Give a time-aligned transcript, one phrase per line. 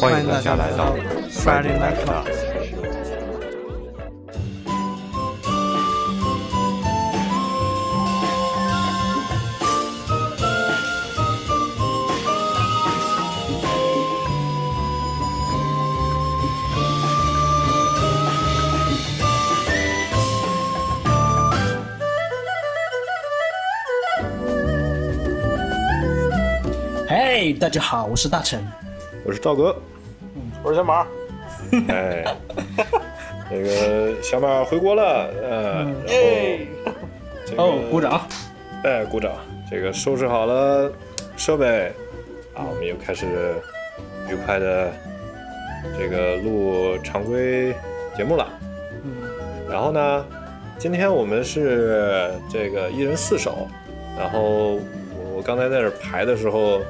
[0.00, 0.96] 欢迎大家来到
[1.28, 2.24] Friday Night Talk。
[27.06, 28.58] 嘿，大家好，我是大成。
[29.22, 29.76] 我是赵哥，
[30.70, 31.04] 我是小马。
[31.92, 32.24] 哎，
[33.50, 38.24] 那个小马回国了，呃，然后这个哦，鼓掌。
[38.84, 39.32] 哎，鼓掌。
[39.68, 40.88] 这个收拾好了
[41.36, 41.92] 设备
[42.54, 43.26] 啊，我们又开始
[44.28, 44.92] 愉快的
[45.98, 47.74] 这个录常规
[48.16, 48.48] 节目了。
[49.02, 49.10] 嗯，
[49.68, 50.24] 然后呢，
[50.78, 53.66] 今天我们是这个一人四首，
[54.16, 54.80] 然后我
[55.34, 56.80] 我刚才在这排的时候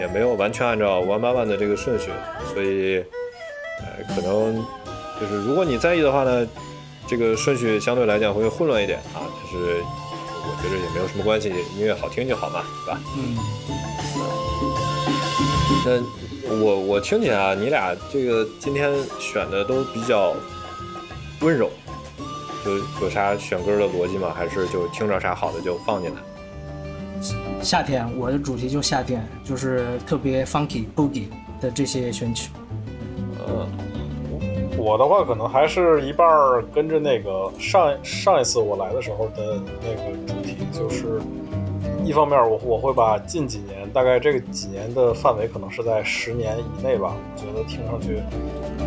[0.00, 2.10] 也没有完全按照 one by one 的这个顺序，
[2.54, 3.04] 所以
[3.80, 4.64] 呃可能
[5.20, 6.46] 就是如果你在意的话呢，
[7.06, 9.82] 这个顺序相对来讲会混乱一点啊，但是
[10.42, 13.00] 我觉得也没有什么关系，音乐好听就好嘛，对吧？
[13.18, 13.36] 嗯，
[15.84, 20.34] 那我我听起来啊，你俩这个今天选的都比较
[21.42, 21.70] 温柔，
[22.64, 24.32] 有有啥选歌的逻辑吗？
[24.34, 26.20] 还是就听着啥好的就放进来？
[27.62, 31.26] 夏天，我的主题就夏天，就是特别 funky boogie
[31.60, 32.50] 的这些选曲。
[33.38, 33.66] 呃，
[34.78, 36.26] 我的话可能还是一半
[36.72, 41.20] 跟着那个上上一次我来的时候的那个主题，就是
[42.04, 48.22] 一方面我我会把近几年大概这个几年的范围可能是在十年以内吧，我觉得听上去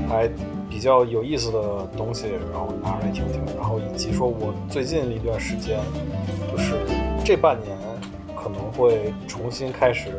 [0.10, 0.28] 还
[0.68, 5.80] 比较有意思的东西，然后拿出来听听，然后以及说我最近一段时间，
[6.52, 6.74] 就是
[7.24, 7.78] 这半年
[8.44, 10.10] 可能会重新开始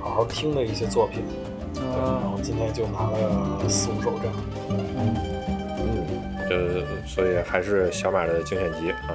[0.00, 1.22] 好好听的一些作品。
[1.76, 4.34] 嗯然后今天就拿了四五首这样。
[4.68, 5.14] 嗯，
[6.48, 9.14] 这所以还是小马的精选集啊。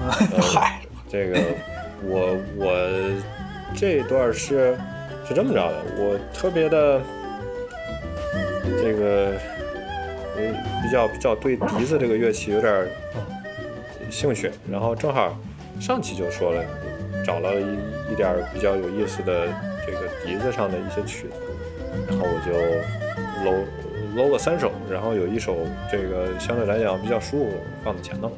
[0.32, 1.38] 呃嗨，这个
[2.04, 2.72] 我我
[3.74, 4.76] 这段是
[5.26, 7.00] 是这么着的，我特别的
[8.82, 9.34] 这个
[10.36, 12.86] 呃比较比较对笛子这个乐器有点
[14.10, 15.36] 兴趣，然后正好
[15.80, 16.64] 上期就说了，
[17.24, 19.46] 找了一一点儿比较有意思的
[19.86, 21.34] 这个笛子上的一些曲子，
[22.08, 22.52] 然后我就
[23.44, 25.56] 搂搂了三首，然后有一首
[25.90, 27.50] 这个相对来讲比较舒服，
[27.84, 28.30] 放在前头。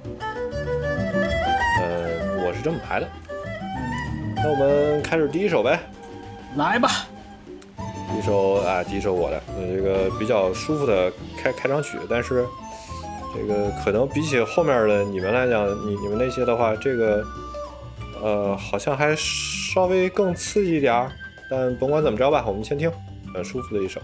[1.80, 3.08] 呃，我是这么排的。
[4.36, 5.78] 那我们开始第一首呗。
[6.56, 6.88] 来吧，
[7.76, 12.44] 第一首啊，第一首我的，呃，这个比较舒服的开开场曲，但是
[13.34, 17.24] 这个可能比起后面的你们来讲，你你们那些的话，这个
[18.24, 21.12] 呃好像还稍微更刺激一点儿，
[21.50, 22.90] 但甭管怎么着吧，我们先听
[23.34, 24.00] 很舒服的一首。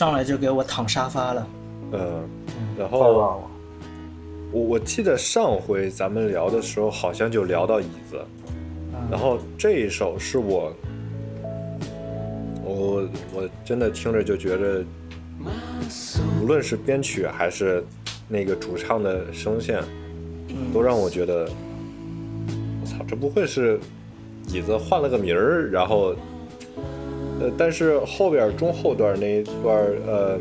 [0.00, 1.46] 上来就给我躺沙发了。
[1.92, 2.26] 嗯，
[2.78, 3.44] 然后。
[4.50, 8.18] 我我记得上回咱们聊的时候，好像就聊到椅子，
[9.10, 10.72] 然后这一首是我，
[12.64, 14.82] 我我真的听着就觉着，
[16.42, 17.84] 无论是编曲还是
[18.26, 19.84] 那个主唱的声线，
[20.72, 21.46] 都让我觉得，
[22.80, 23.78] 我操，这不会是
[24.48, 26.12] 椅子换了个名儿，然后，
[27.40, 30.38] 呃，但是后边中后段那一段，呃，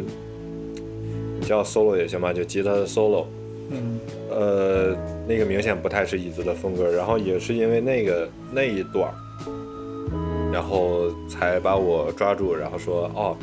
[1.39, 3.25] 你叫 solo 也行吧，就吉他的 solo。
[3.71, 3.99] 嗯
[4.31, 4.95] 呃，
[5.27, 9.11] 那个明显不太是椅子的风格，然后也是因为那个那一段，
[10.51, 13.37] 然后才把我抓住，然后说哦，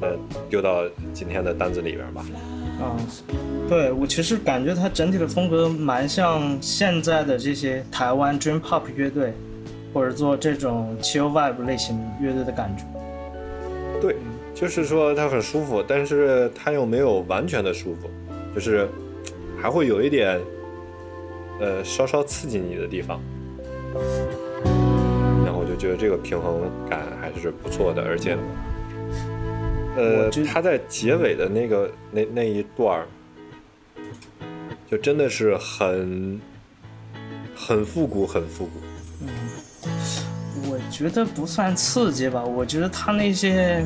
[0.00, 0.16] 呃，
[0.48, 2.24] 丢到今天的单子里边吧。
[2.80, 2.94] 啊，
[3.68, 9.32] 对我其实感觉它整体的风格蛮像现在的这些台湾 Dream Pop 乐队，
[9.96, 12.84] 或者做这种 Chill Vibe 类型乐队的感觉。
[13.98, 14.14] 对，
[14.54, 18.10] 就是说它很舒服，但是它又没有完全的舒服，
[18.54, 18.86] 就是
[19.58, 20.38] 还会有一点，
[21.60, 23.18] 呃，稍稍刺激你的地方。
[25.46, 28.36] 然后我就觉得这个平衡感还是不错的，而且，
[29.96, 33.06] 呃它在结尾的那个那那一段儿，
[34.90, 36.38] 就真的是很
[37.54, 38.72] 很复古，很复古。
[40.98, 43.84] 我觉得不算刺激吧，我觉得他那些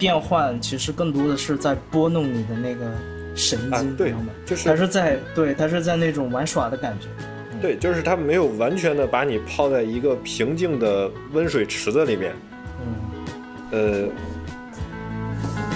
[0.00, 2.90] 变换其实更多的是在拨弄你的那个
[3.36, 4.12] 神经，啊对？
[4.44, 7.06] 就是他是在对，他是在那种玩耍的感觉。
[7.62, 12.32] 对，就是他没有完全的把你泡在一个平静的温水池子里面。
[12.82, 14.08] 嗯，呃，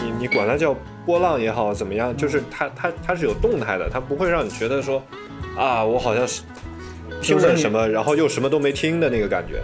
[0.03, 0.75] 你你管它叫
[1.07, 5.01] 波浪也好，怎么样，就是它它它是有动态的，它不会让你觉得说，
[5.57, 6.43] 啊，我好像是
[7.23, 9.63] 听就是你了什么，然后又什么都没听的那个感觉。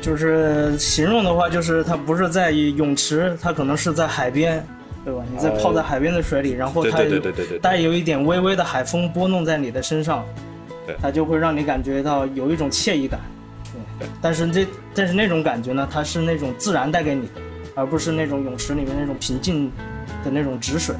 [0.00, 4.64] 就是形容的话，就是它不是在泳池，它可能是在海边，
[5.04, 5.22] 对吧？
[5.30, 6.98] 你在泡在海边的水里，然后它
[7.60, 10.24] 带有一点微微的海风拨弄在你的身上，
[10.86, 13.20] 对它就会让你感觉到有一种惬意感。
[13.98, 17.32] 对，但是这但是那种感觉呢，它是那种自然带给你的，
[17.74, 19.70] 而不是那种泳池里面那种平静
[20.24, 20.94] 的那种止水。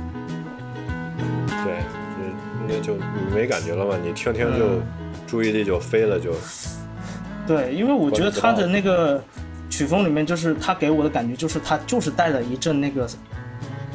[1.64, 1.74] 对，
[2.66, 3.94] 那那就你没感觉了嘛？
[4.04, 4.82] 你听听就嗯
[5.26, 6.32] 注意力就飞了，就
[7.48, 9.24] 对，因为我觉得它的那个
[9.70, 13.08] 曲风里面，就是它给我的感觉，就是它就是带了一阵那个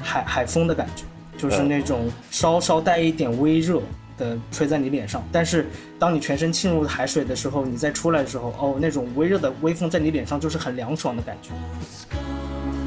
[0.02, 1.04] 海海风的感觉，
[1.38, 3.80] 就是嗯那种稍稍带一点微热
[4.18, 5.24] 的吹在你脸上。
[5.32, 5.68] 但是
[6.00, 11.52] 当你全身浸入海水的时候，你再出来的时候，哦，那种微热的微风在你脸上就是很凉爽的感觉，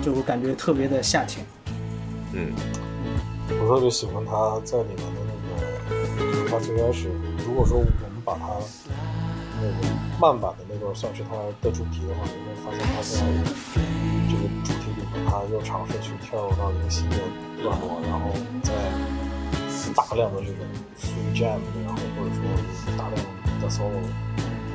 [0.03, 1.47] 就我感觉特别的夏天。
[2.33, 2.53] 嗯，
[3.63, 7.09] 我特别喜欢他在里面的那个，就是他最开始，
[7.47, 7.93] 如果说我们
[8.25, 8.49] 把他
[9.61, 9.89] 那个
[10.21, 13.21] 慢版的那段算是他的主题的话，你会发现他在
[14.29, 17.17] 这个主题里面，他又尝试去跳入到一个新的
[17.63, 18.31] 段落，然后
[18.63, 18.73] 在
[19.95, 20.65] 大量的这个
[20.99, 22.43] free jam，然后或者说
[22.99, 23.17] 大量
[23.61, 24.03] 的 solo，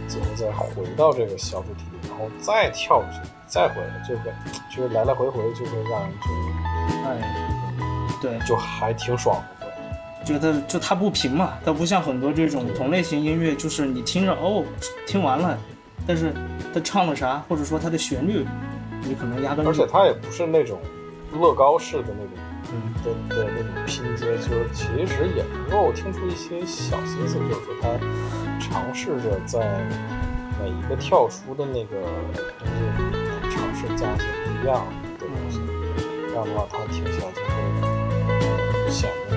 [0.08, 4.34] 最后再回到这个小主题里，然后再跳出去，再回来，这个
[4.76, 6.62] 就是来来回回就会让人觉得。
[7.04, 7.10] 哎，
[8.22, 9.61] 对，就还挺爽的。
[10.26, 14.64] 觉得就它不平嘛，它不像很多这种同类型音乐，就是你听着哦，
[15.06, 15.58] 听完了，
[16.08, 16.34] 但是
[16.74, 18.46] 他唱了啥，或者说它的旋律，
[19.04, 20.80] 你可能压根而且它也不是那种
[21.34, 22.34] 乐高式的那种
[22.74, 22.94] 嗯。
[23.04, 27.90] 的的那种拼接，就是其实也能够听出一些小心思，就是说他
[28.60, 29.84] 尝试着在
[30.62, 31.98] 每一个跳出的那个
[32.60, 34.86] 东西里面尝试加一些不一样
[35.18, 35.60] 的东西，
[36.30, 39.31] 这样的话它听起来就会显得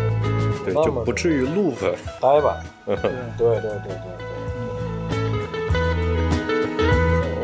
[0.64, 1.74] 对，就不至于 loop。
[2.20, 2.64] 呆板。
[2.86, 2.96] 对。
[2.96, 4.24] 对对对对对。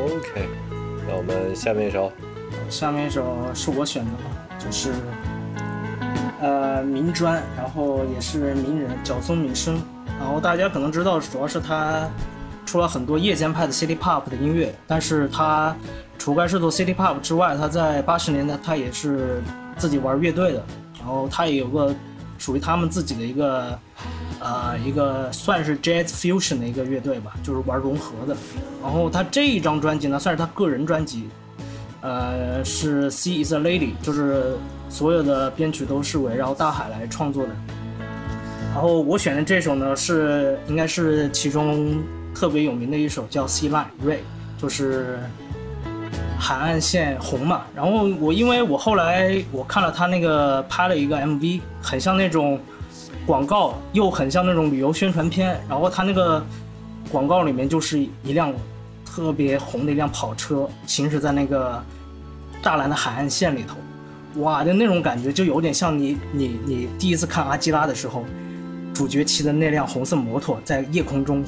[0.04, 0.48] OK，
[1.08, 2.10] 那我们下面一首，
[2.68, 4.10] 下面一首是我选的，
[4.58, 4.92] 就是
[6.40, 9.80] 呃民专，然后也是名人角松敏生，
[10.18, 12.08] 然后大家可能知道，主要是他
[12.66, 15.74] 出了很多夜间派的 City Pop 的音乐，但是他
[16.18, 19.42] 除该是做 City Pop 之外，他在八十年代他也是
[19.76, 20.62] 自己玩乐队的，
[20.98, 21.94] 然后他也有个
[22.40, 23.78] 属于他们自己的一个。
[24.42, 28.34] 呃，一个算是 Jazz Fusion 的一个乐队吧，就是玩融合的。
[28.82, 31.28] 然后他这一张专辑呢，算是他个人专辑，
[32.00, 34.56] 呃，是《Sea Is a Lady》，就是
[34.88, 37.50] 所有的编曲都是围绕大海来创作的。
[38.72, 42.02] 然后我选的这首呢，是应该是其中
[42.34, 44.14] 特别有名的一首，叫《Sea Line Ray》，
[44.56, 45.18] 就是
[46.40, 47.62] 海岸线红嘛。
[47.74, 52.58] 然后我因为我后来我看了他那个拍了一个 MV，很像那种
[53.26, 55.60] 广告，又很像那种旅游宣传片。
[55.68, 56.44] 然后他那个
[57.12, 58.52] 广告里面就是一辆
[59.04, 61.80] 特别红的一辆跑车行驶在那个
[62.62, 63.76] 栅栏的海岸线里头，
[64.40, 68.24] 哇，就那种感觉就有点像你你你第一次看阿基拉的时候，
[68.94, 71.44] 主角骑的那辆红色摩托在夜空中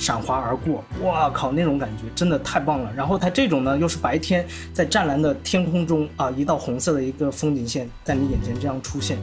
[0.00, 2.90] 闪滑而过，哇靠，那种感觉真的太棒了。
[2.96, 9.18] 然后它这种呢，又是白天在湛蓝的天空中啊，一道红色的一个风景线在你眼前这样出现，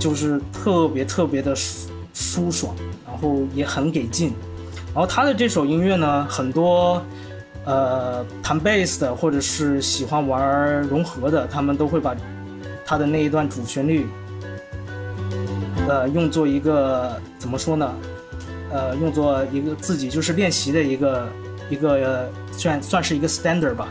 [0.00, 2.74] 就是特别特别的舒舒爽，
[3.06, 4.32] 然后也很给劲。
[4.94, 7.02] 然后他的这首音乐呢，很多
[7.66, 12.16] 呃弹贝斯的或者是喜欢玩融合的，他们都会把
[12.86, 14.06] 他的那一段主旋律，
[15.86, 17.94] 呃，用作一个怎么说呢？
[18.76, 21.26] 呃，用作一个自己就是练习的一个
[21.70, 23.88] 一个算算是一个 standard 吧。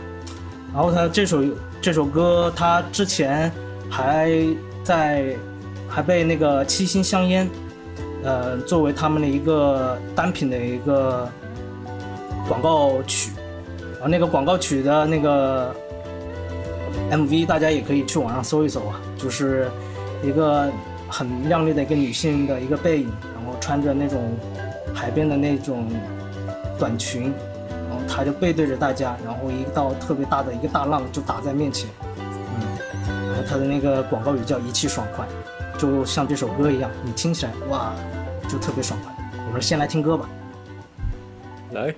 [0.72, 1.42] 然后他这首
[1.80, 3.50] 这首歌，他之前
[3.90, 4.30] 还
[4.84, 5.34] 在
[5.88, 7.48] 还被那个七星香烟，
[8.22, 11.28] 呃，作为他们的一个单品的一个
[12.46, 13.32] 广告曲。
[14.00, 15.74] 啊那个广告曲的那个
[17.10, 19.68] MV，大家也可以去网上搜一搜啊，就是
[20.22, 20.70] 一个
[21.08, 24.36] 很靓丽的一个女性的一个背影，然后穿着那种
[24.96, 25.86] 海边的那种
[26.78, 27.32] 短裙，
[27.70, 31.88] 然后他就背对着大家，然后一道特别大的一个大浪就打在面前，
[33.08, 35.26] 嗯，然后他的那个广告语叫一气爽快，
[35.78, 37.92] 就像这首歌一样，你听起来哇，
[38.48, 39.12] 就特别爽快。
[39.46, 40.26] 我们先来听歌吧。
[41.72, 41.94] 来，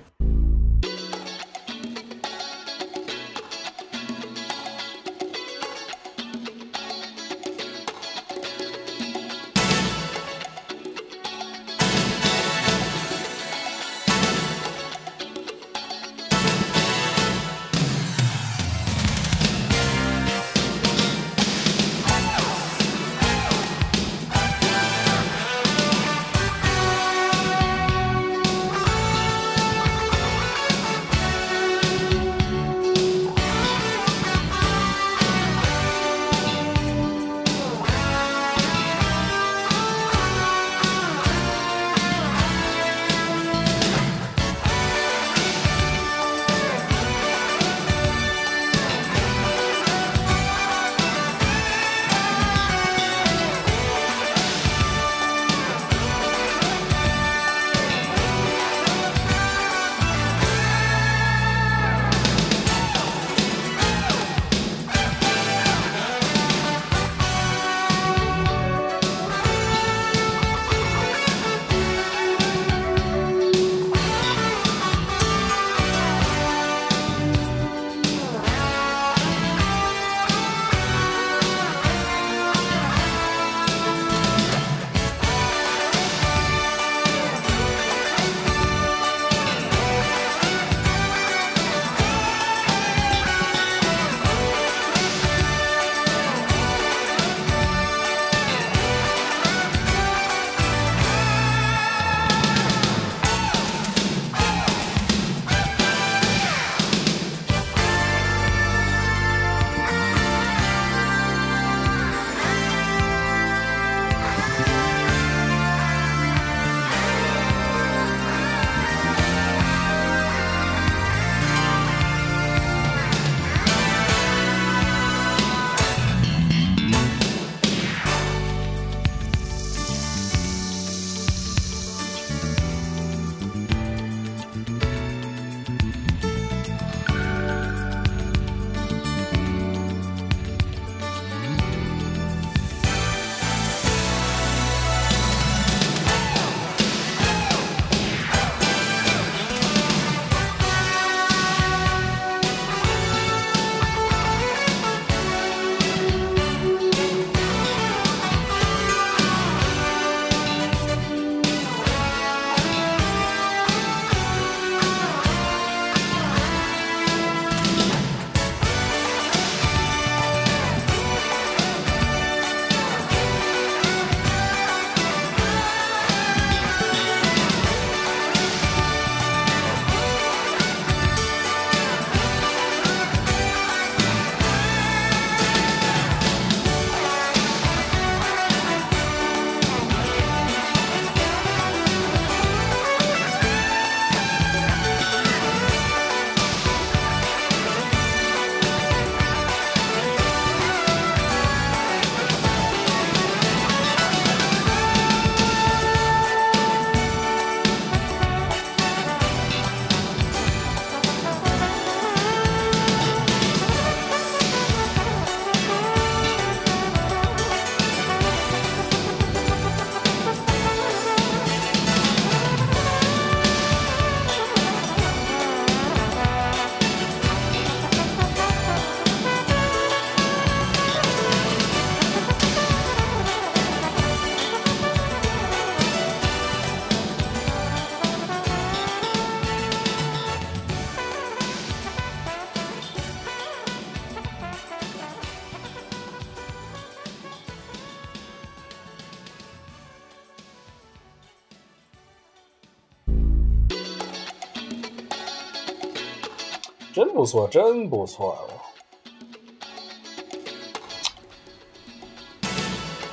[257.19, 258.47] 不错，真不错。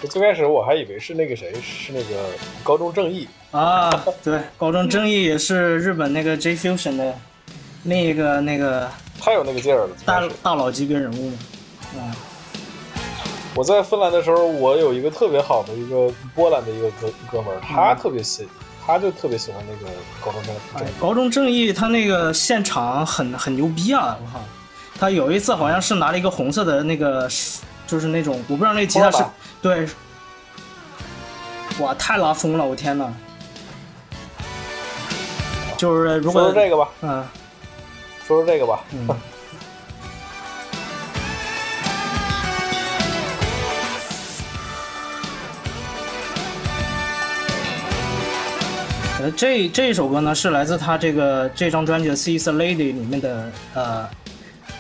[0.01, 2.29] 我最开始我还以为是那个谁，是那个
[2.63, 3.91] 高中正义，啊，
[4.23, 7.19] 对，高中正义也是日本那个 J Fusion 的
[7.83, 8.89] 另一个那个
[9.21, 9.97] 太有那个劲儿了。
[10.05, 11.39] 大大佬级别人物嘛。
[11.97, 12.15] 啊，
[13.57, 18.47] 我在芬兰的时候，我有一个特别好的一个波兰的一个哥哥们儿，他嗯特别喜，
[18.87, 19.93] 他就特别喜欢那个
[20.25, 20.91] 高中正义。
[21.01, 24.17] 高中正义他那个现场很很牛逼啊！
[24.23, 24.41] 我靠，
[25.01, 27.29] 他有一次好像是拿了一个红色的那个，
[27.87, 29.25] 就是那种我不知道那吉他是
[29.61, 29.89] 对，
[31.81, 32.65] 哇，太拉风了！
[32.65, 33.13] 我天呐，
[35.77, 37.27] 就是如说果说这个吧，嗯
[38.27, 38.85] 说说这个吧。
[38.93, 39.09] 嗯。
[49.19, 54.07] 呃，这这一首歌呢是来自他这个这张专辑的《She's a Lady》里面的呃，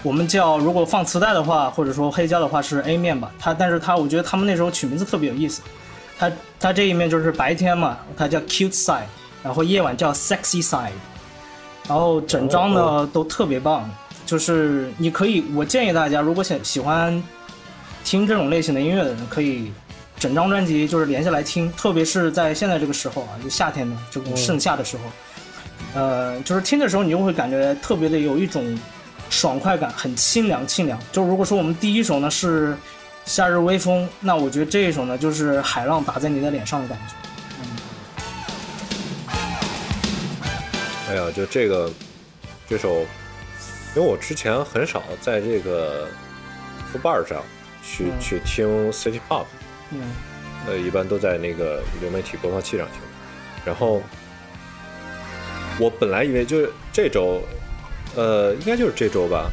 [0.02, 3.32] 我们叫如果放磁带的话，或者说黑胶的话是 A 面吧。
[3.38, 5.62] 他但是他我觉得他们那时候取名字特别有意思，
[6.18, 9.04] 他他这一面就是白天嘛，它叫 Cute Side，
[9.42, 10.90] 然后夜晚叫 Sexy Side，
[11.88, 13.90] 然后整张呢都特别棒，
[14.26, 17.22] 就是你可以，我建议大家如果想喜欢
[18.04, 19.72] 听这种类型的音乐的人，可以
[20.18, 25.02] 整张专辑就是连下来听，特别是在现在这个时候啊，就夏天的这种盛夏的时候，
[26.00, 28.78] 呃，就是听的时候你就会感觉特别的有一种
[29.28, 30.98] 爽快感，很清凉清凉。
[31.12, 32.76] 就如果说我们第一首呢是
[33.24, 37.14] 夏日微风，那我觉得这一首呢就是海浪打在你的脸上的感觉。
[41.10, 41.90] 哎呀，就这个
[42.68, 43.00] 这首，
[43.94, 46.08] 因为我之前很少在这个
[46.90, 47.42] 副伴上
[47.82, 49.44] 去、嗯去听 City Pop，
[49.92, 50.00] 嗯
[50.66, 53.00] 呃，一般都在那个流媒体播放器上听。
[53.64, 54.02] 然后
[55.78, 57.40] 我本来以为就是这周，
[58.16, 59.50] 呃，应该就是这周吧，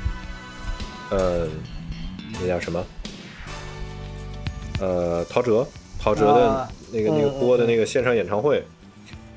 [1.12, 1.48] 呃，
[2.42, 2.84] 那叫什么？
[4.80, 5.66] 呃，陶喆，
[6.00, 8.58] 陶喆的啊那个、那个嗯嗯播的那个线上演唱会，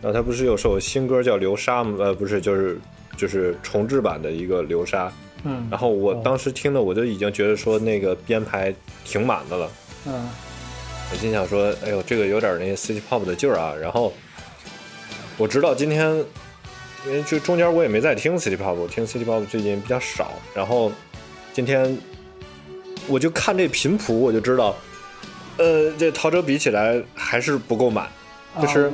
[0.00, 1.96] 然后他不是有首新歌叫《流沙》吗？
[1.98, 2.78] 呃，不是，就是
[3.16, 5.08] 就是重制版的一个《流沙》。
[5.44, 9.70] 嗯然后我当时听的，我就已经觉得说那个编排挺满的了。
[10.06, 10.28] 嗯
[11.10, 13.72] 我心想说，哎呦，这个有点那 City Pop 的劲儿啊。
[13.80, 14.12] 然后
[15.36, 16.16] 我知道今天，
[17.06, 20.32] 因为就中间我也没在听 City Pop，我听 City Pop 最近比较少。
[20.52, 20.90] 然后
[21.52, 21.96] 今天
[23.06, 24.74] 我就看这频谱，我就知道，
[25.58, 28.08] 呃，这陶喆比起来还是不够满，
[28.60, 28.92] 就是啊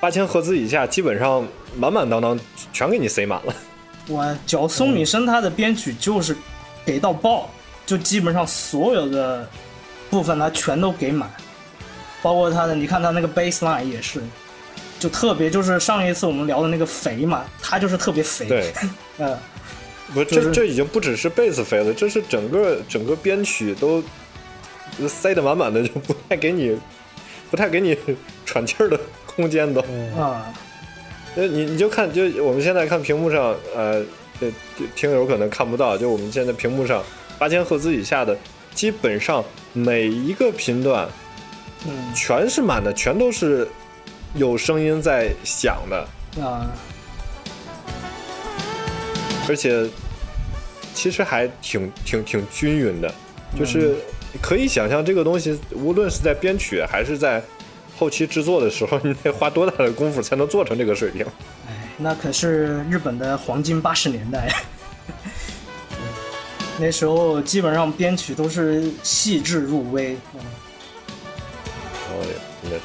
[0.00, 2.38] 八千赫兹以下基本上满满当当
[2.72, 3.54] 全给你塞满了。
[4.08, 6.34] 我脚松米生他的编曲就是
[6.84, 7.50] 给到爆，
[7.84, 9.48] 就基本上所有的
[10.10, 11.30] 部分他全都给满，
[12.22, 14.20] 包括他的，你看他那个 baseline 也是，
[14.98, 18.72] 就特别就是上一次我们聊的那个肥嘛，他就是特别肥，对，
[19.18, 19.36] 嗯，
[20.12, 24.02] 不，就是这这已经不只是贝斯肥了，这是整个整个编曲都
[25.08, 26.78] 塞得满满的，就不太给你
[27.50, 27.96] 不太给你
[28.46, 29.80] 喘气儿的空间都。
[30.16, 30.52] 啊，
[31.34, 34.00] 那，你你就看，就我们现在看屏幕上，呃，
[34.94, 37.02] 听友可能看不到，就我们现在屏幕上
[37.38, 38.36] 八千赫兹以下的，
[38.74, 41.08] 基本上每一个频段
[41.86, 43.68] 嗯全是满的，全都是
[44.34, 46.08] 有声音在响的。
[46.42, 46.68] 啊，
[49.48, 49.88] 而且
[50.92, 53.14] 其实还挺挺挺均匀的，
[53.56, 53.94] 就是
[54.42, 57.42] 可以想象这个东西，无论是在编曲还是在
[57.96, 61.24] 后期制作的时候，你得花多大的功夫才能做成这个水平？
[61.68, 64.52] 哎，那可是日本的黄金八十年代。
[66.78, 70.16] 那时候基本上编曲都是细致入微，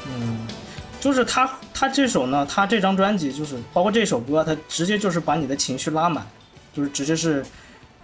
[0.06, 0.46] 嗯
[1.00, 6.24] 就是他他这首呢，他这张专辑就是包括这首歌，他直接就是把你的情绪拉满，
[6.72, 7.44] 就是直接是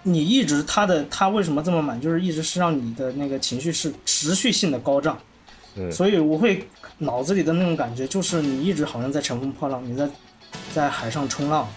[0.03, 5.19] 你一直他的他为什么这么满，就是一直是让你的那个情绪是持续性的高涨，
[5.77, 6.67] 嗯所以我会
[6.99, 10.09] 脑子里的那种感觉就是你一直好像在乘风破浪，你在
[10.75, 11.69] 在海上冲浪。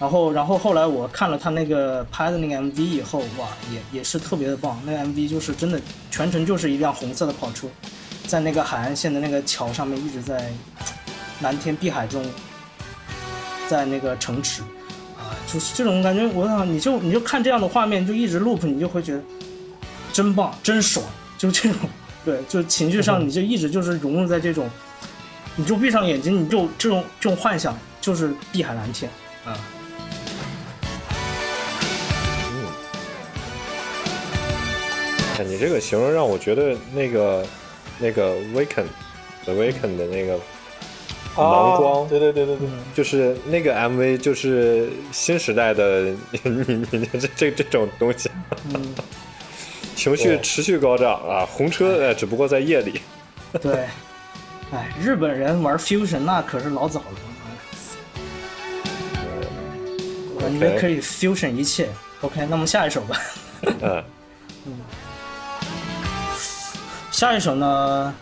[0.00, 4.80] 然后，然后后来我看了他那个拍的那个 MV 以后，哇，也也是特别的棒。
[4.86, 7.66] 那个 MV 就是真的全程就是一辆红色的跑车，
[8.24, 10.52] 在那个海岸线的那个桥上面一直在
[11.40, 12.24] 蓝天碧海中，
[13.68, 14.62] 在那个城池
[15.16, 19.22] 啊，就是这种感觉，我想，你就你就看这样的画面，就一直 loop，你就会觉得
[20.12, 21.04] 真棒，真爽，
[21.36, 21.80] 就这种，
[22.24, 24.70] 对，就情绪上你就一直就是融入在这种，
[25.56, 29.10] 你就闭上眼睛，你就这种这种幻想就是碧海蓝天
[29.44, 29.58] 啊。
[35.38, 37.46] 哎，你这个形容让我觉得那个
[38.00, 38.86] 那个 Weekend
[39.44, 40.34] The Weekend 的那个
[41.36, 42.56] 盲光啊对对对对。
[42.56, 48.28] 对，就是那个 MV，就是新时代的 你你你这这这种东西，
[48.74, 48.94] 嗯，
[49.94, 53.00] 情绪持续高涨啊，红车呃，只不过在夜里。
[53.60, 53.84] 对，
[54.72, 57.06] 哎，日本人玩 fusion 那可是老早了，
[60.40, 61.88] 感觉可以 fusion 一切。
[62.22, 63.20] OK，那么下一首吧。
[63.62, 64.02] 嗯。
[64.66, 64.80] 嗯，
[67.18, 68.14] 下一首呢，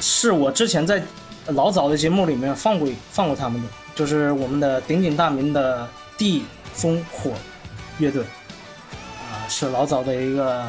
[0.00, 1.02] 是我之前在
[1.46, 5.84] 老早的节目里面放过放过他们的，就是我们的鼎鼎大名的
[6.16, 7.32] 地风火
[7.98, 10.64] 乐队，啊、是老早的一个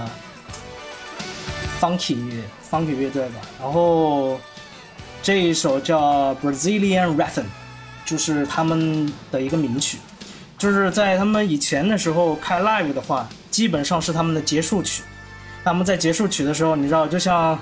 [1.80, 2.18] funky
[2.68, 3.36] funky 乐队吧。
[3.62, 4.40] 然后
[5.22, 7.46] 这一首叫 Brazilian Rhythm，
[8.06, 10.00] 就是他们的一个名曲。
[10.58, 15.04] 就是在他们以前的时候开 live 的话，基本上是他们的结束曲。
[15.68, 17.60] 他们在结束曲的时候，你知道，就像，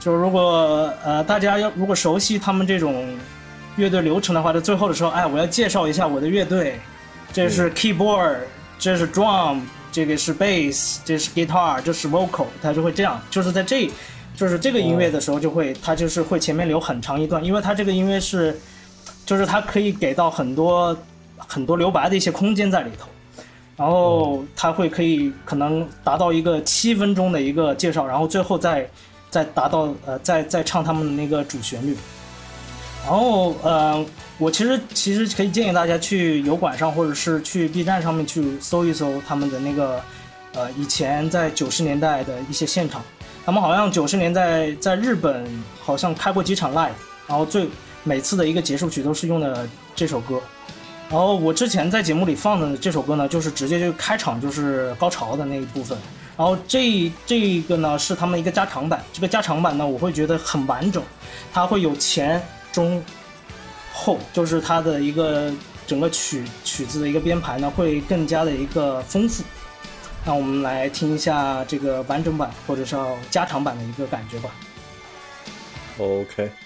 [0.00, 3.16] 就是如果呃大家要如果熟悉他们这种
[3.76, 6.80] 乐队流程的话，在最后的时候，哎，我要介绍一下我的乐队，
[7.32, 8.38] 这是 keyboard，、
[8.76, 9.60] 这是 drum，
[9.92, 13.88] 这个是 bass，这是 guitar，这是 vocal，他就会这样，就是在这，
[14.36, 18.58] 就是这个音乐的时候就会，他就是会前面留很长一段，因为他这个音乐是，
[19.24, 20.96] 就是他可以给到很多
[21.36, 23.08] 很多留白的一些空间在里头。
[23.76, 28.88] 然后它会可以可能达到一个七分钟的一个介绍，然后最后再
[29.30, 31.96] 再达到呃再再唱他们的那个主旋律。
[33.04, 34.04] 然后呃，
[34.38, 40.00] 我其实其实可以建议大家去油管上或者是去 B 站上面去搜一搜他们的那个
[40.54, 43.02] 呃以前在九十年代的一些现场。
[43.44, 45.46] 他们好像九十年代在日本
[45.78, 46.92] 好像开过几场 live，
[47.26, 47.68] 然后最
[48.02, 50.40] 每次的一个结束曲都是用的这首歌。
[51.14, 55.96] 然后我之前在节目里放的这首歌呢，就是直接就开场就是高潮的那一部分。
[56.36, 61.00] 然后这这个呢是他们一个加长版，这个加长版呢我会觉得很完整，
[61.52, 63.00] 它会有前中
[63.92, 65.52] 后，就是它的一个
[65.86, 69.44] 整个曲曲子的一个编排呢会更加的一个丰富。
[70.24, 72.96] 那我们来听一下这个完整版或者是
[73.30, 74.50] 加长版的一个感觉吧。
[75.96, 76.50] OK，「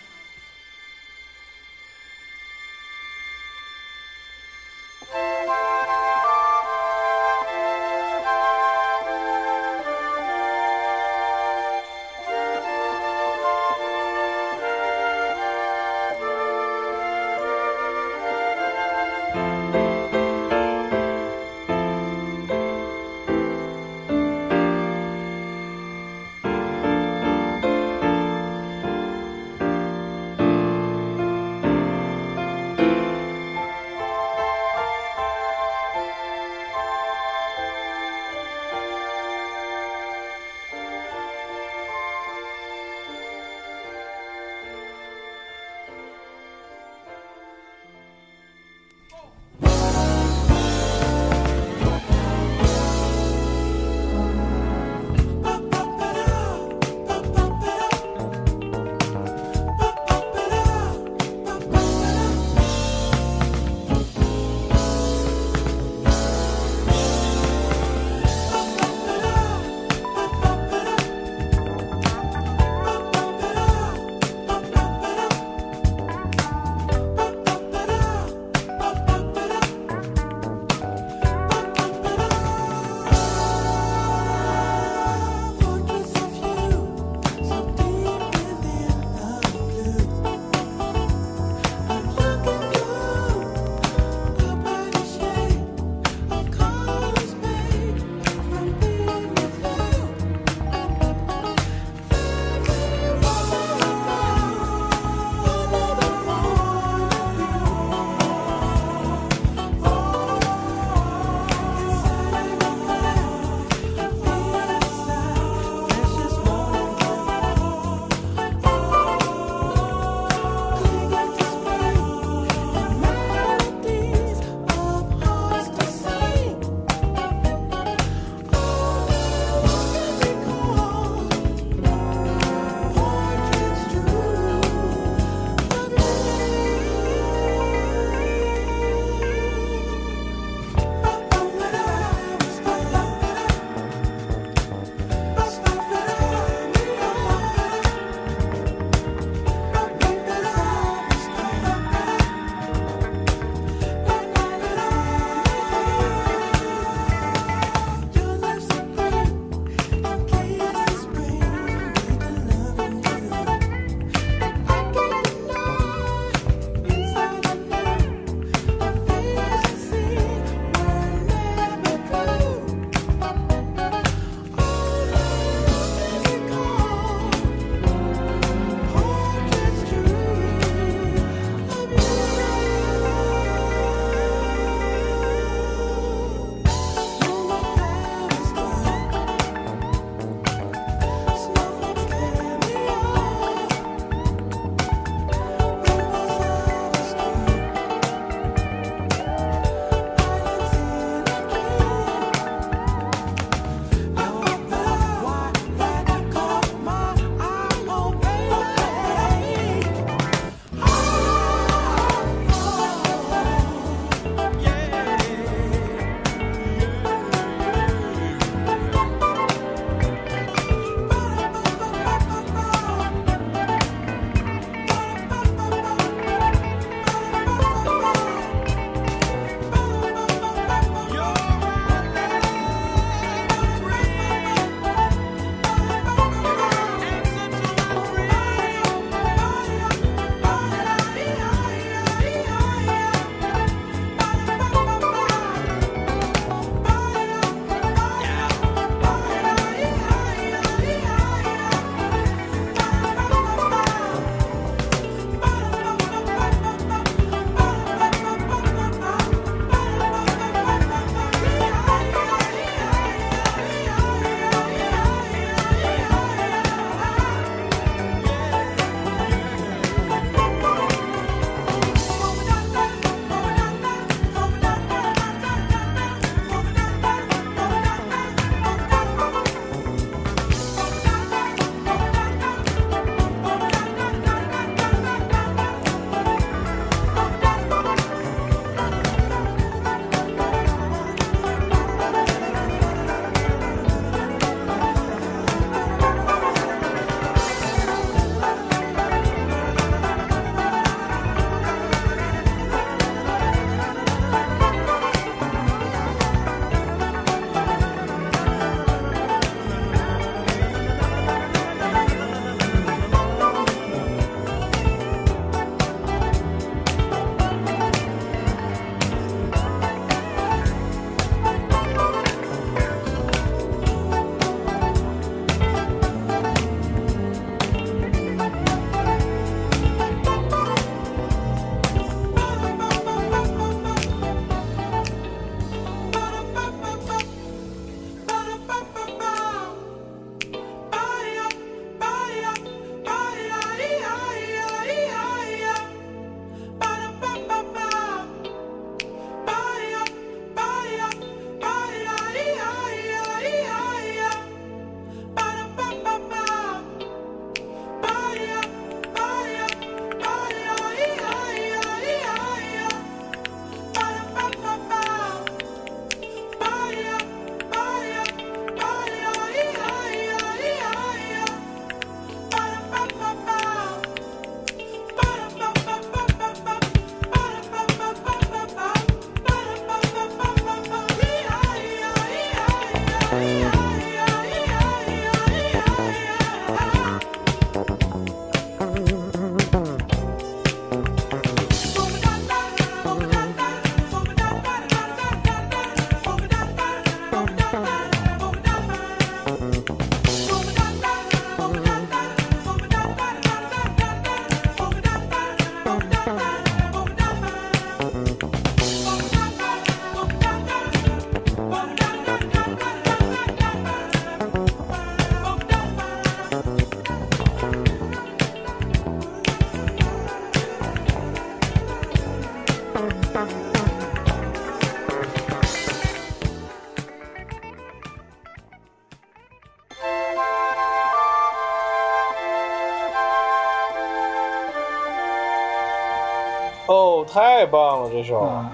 [437.58, 438.38] 太棒了，这首。
[438.38, 438.70] 啊，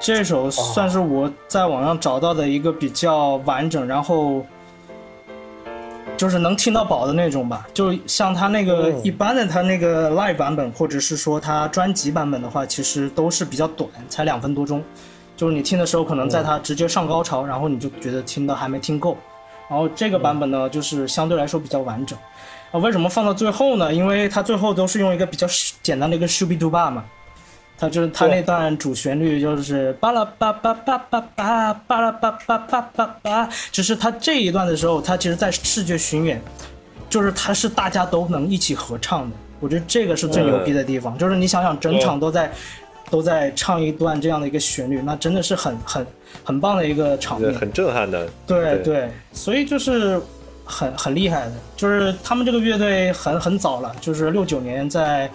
[0.00, 4.42] 这首算是我在网上找到的一个比较完整，然后
[6.16, 7.68] 就是能听到饱的那种吧。
[7.74, 14.82] 就像他那个嗯一般的他那个 live 版本，或者是说他专辑版本的话，其实都是比较短，才两分多钟。
[15.36, 19.14] 就是你听的时候，可能在他直接上高潮，然后你就觉得听的还没听够。
[19.68, 22.18] 然后这个版本呢，就是相对来说比较完整。
[22.70, 23.92] 啊，为什么放到最后呢？
[23.92, 25.46] 因为它最后都是用一个比较
[25.82, 27.04] 简单的一个 s h u b i d u b a 嘛，
[27.76, 36.40] 他就是他那段主旋律就是巴拉巴巴巴巴巴巴拉巴巴巴巴巴，只是他这一段的时候，他其实在视觉巡演，
[37.10, 39.36] 就是他是大家都能一起合唱的。
[39.60, 42.52] 我觉得这个是最牛逼的地方，就是你想想，整场都在
[43.10, 46.06] 都在唱一段这样的一个旋律，那真的是很很
[46.44, 47.52] 很棒的一个场面。
[47.54, 48.28] 很震撼的。
[48.46, 50.20] 对对，所以就是
[50.64, 55.28] 很很厉害的，就是他们这个乐队很很早了，就是六九年在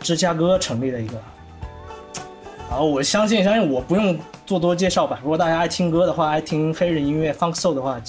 [0.00, 1.14] 芝加哥成立的一个。
[2.72, 5.20] 然后我相信，相信我不用做多介绍吧。
[5.22, 8.00] 如果大家爱听歌的话，爱听黑人音乐 funk soul 的话，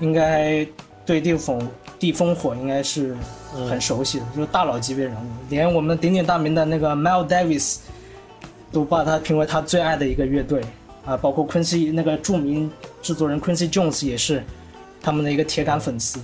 [0.00, 0.66] 应该
[1.06, 1.56] 对地风
[1.96, 3.16] 地烽火应该是
[3.70, 7.76] 很熟悉的，就是大佬级别人物，连我们鼎鼎大名的那个 Miles Davis
[8.72, 10.60] 都把他评为他最爱的一个乐队
[11.04, 12.68] 啊，包括 Quincy 那个著名
[13.00, 14.42] 制作人 Quincy Jones 也是
[15.00, 16.18] 他们的一个铁杆粉丝。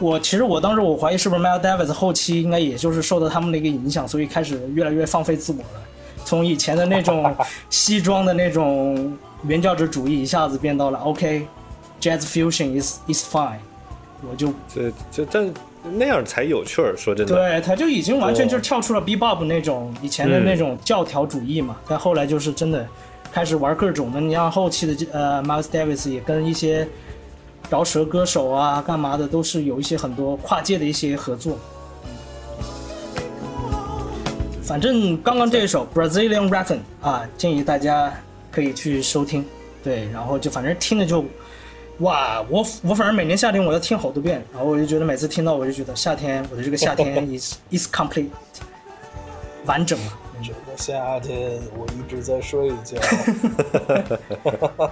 [0.00, 5.82] 我其实我当时我怀疑是不是 Miles Davis 后期应该也就是受到他们的一个影响，所以开始越来越放飞自我了，
[6.24, 7.34] 从以前的那种
[7.70, 9.16] 西装的那种
[9.46, 13.58] 原教旨主义，一下子变到了 OK，Jazz Fusion is is fine，
[14.28, 15.52] 我就这这但
[15.82, 16.96] 那样才有趣儿。
[16.96, 22.86] 说真的，对，他就已经完全就是跳出了 Bebop 那种以前的那种教条主义嘛，但后来就是真的
[23.30, 26.88] 开始玩各种的，你像后期的呃 Miles Davis 也跟一些
[27.68, 31.58] 饶舌歌手啊干嘛的，都是有一些很多跨界的一些合作。
[34.64, 38.10] 反正刚刚这一首 Brazilian Rhythm 啊，建议大家
[38.50, 39.44] 可以去收听。
[39.82, 41.22] 对，然后就反正听着就，
[41.98, 48.28] 哇，我我反正每年夏天我要听好多遍，然后我就觉得每次听到我就觉得夏天我的这个夏天 is is complete
[49.66, 50.18] 完整了。
[50.42, 52.96] 这个夏天我一直在睡觉。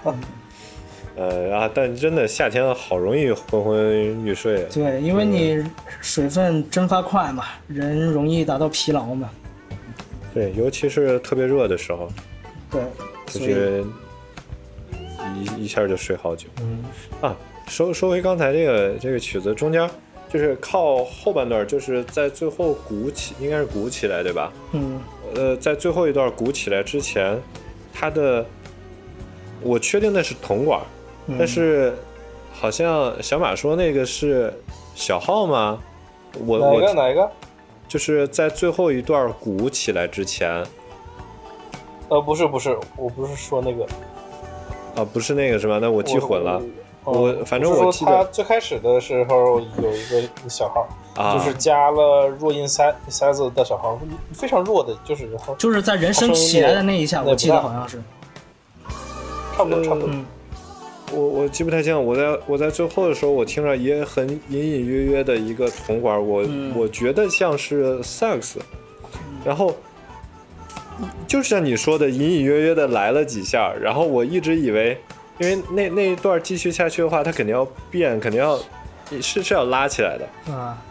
[1.17, 4.69] 呃啊，但真的夏天好容易昏昏欲睡啊。
[4.73, 5.63] 对，因为你
[6.01, 9.31] 水分蒸发快嘛，人容易达到疲劳嘛。
[10.35, 12.09] 对，尤其是特别热的时候，
[12.71, 12.81] 对，
[13.27, 13.85] 就所以是
[15.37, 16.49] 一一下就睡好久。
[16.61, 16.85] 嗯
[17.21, 17.37] 啊，
[17.69, 19.89] 说说回刚才这个这个曲子中间，
[20.29, 24.53] 就是靠后半段，就是在最后鼓起，应该是鼓起来对吧？
[24.73, 25.01] 嗯
[25.35, 27.39] 呃，在最后一段鼓起来之前，
[27.93, 28.45] 它的
[29.63, 30.81] 我确定那是铜管，
[31.27, 31.95] 嗯但是
[32.53, 34.53] 好像小马说那个是
[34.95, 35.79] 小号吗？
[36.47, 37.31] 我哪个我哪个？
[37.93, 40.65] 就是在最后一段鼓起来之前
[42.09, 43.85] 呃，不是不是，我不是说那个，
[44.97, 45.79] 啊，不是那个是吧？
[45.79, 46.59] 那我记混了。
[47.05, 50.89] 我我反正我记得他最开始的时候有一个小号，
[51.23, 53.99] 啊，就是加了弱音塞塞子的小号，
[54.33, 58.03] 非常弱的，就是然后就是在人声起来的那一下，我记得好像是，
[59.55, 60.09] 差不多差不多。
[60.09, 60.25] 嗯
[61.13, 68.59] 我我记不太清，我在我在最后的时候，我听着也很隐隐约约的一个铜管，我、嗯我觉得像是萨克斯，
[69.45, 69.77] 然后
[71.27, 74.99] 就像你说的，隐隐约约的来了几下，然后我一直以为，
[75.39, 78.59] 因为那那一段继续下去的话，它肯定要变，肯定要
[79.21, 80.83] 是是要拉起来的，啊，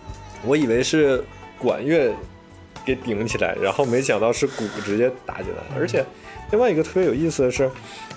[0.46, 1.24] 我以为是
[1.58, 2.14] 管乐
[2.86, 5.64] 给顶起来，然后没想到是鼓直接打进来。
[5.76, 6.06] 而且
[6.52, 7.70] 另外一个特别有意思的是，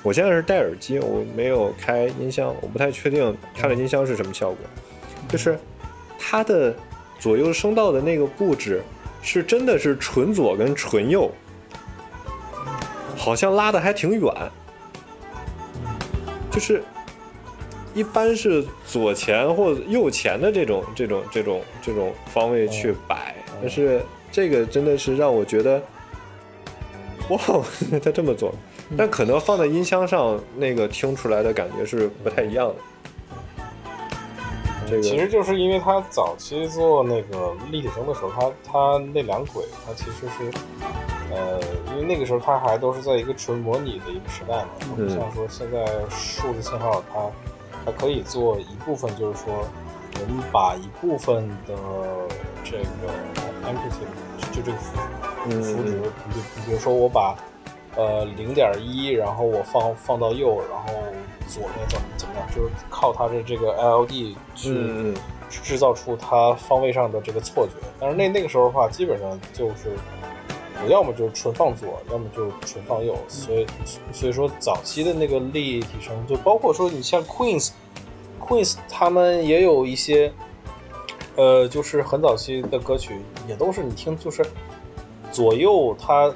[0.04, 4.58] 我现在是戴耳机，我没有开音箱，我不太确定开了音箱是什么效果。
[5.28, 5.58] 就是
[6.18, 6.72] 它的
[7.18, 8.82] 左右声道的那个布置
[9.22, 11.30] 是真的是纯左跟纯右，
[13.16, 14.32] 好像拉的还挺远，
[16.50, 16.82] 就是。
[17.96, 24.02] 一般是左前或右前的这种这种这种这种方位去摆，但是
[24.32, 25.80] 这个真的是让我觉得，
[27.28, 27.38] 哇，
[28.02, 28.52] 他这么做，
[28.96, 32.74] 但可能放在音箱上那个听出来的感觉是不太一样的。
[34.86, 40.50] 这个其实就是因为他早期做那个立体声的时候，他他那两轨，他其实是，
[41.32, 41.58] 呃，
[41.92, 44.68] 因为那个时候他还都是在一个纯模拟的一个时代嘛，
[44.98, 47.20] 嗯不像说现在数字信号它
[47.86, 49.66] 它可以做一部分，就是说
[50.20, 51.74] 我们把一部分的
[52.62, 53.10] 这个
[53.64, 54.98] amplitude 就这个幅
[55.48, 57.34] 嗯幅值，比比如说我把
[57.96, 60.92] 呃零点一，然后我放放到右，然后
[61.46, 65.14] 左边怎么怎么样，就是靠它的这个 LED 去
[65.48, 67.72] 制造出它方位上的这个错觉。
[68.00, 69.96] 但是那那个时候的话，基本上就是
[70.82, 73.16] 我要么就是纯放左，要么就是纯放右。
[73.28, 73.66] 所以
[74.12, 80.32] 所以说早期的那个立体声，就包括说你像 Queens，Queens 他们也有一些，
[81.36, 84.44] 呃，就是很早期的歌曲也都是你听就是
[85.30, 86.34] 左右它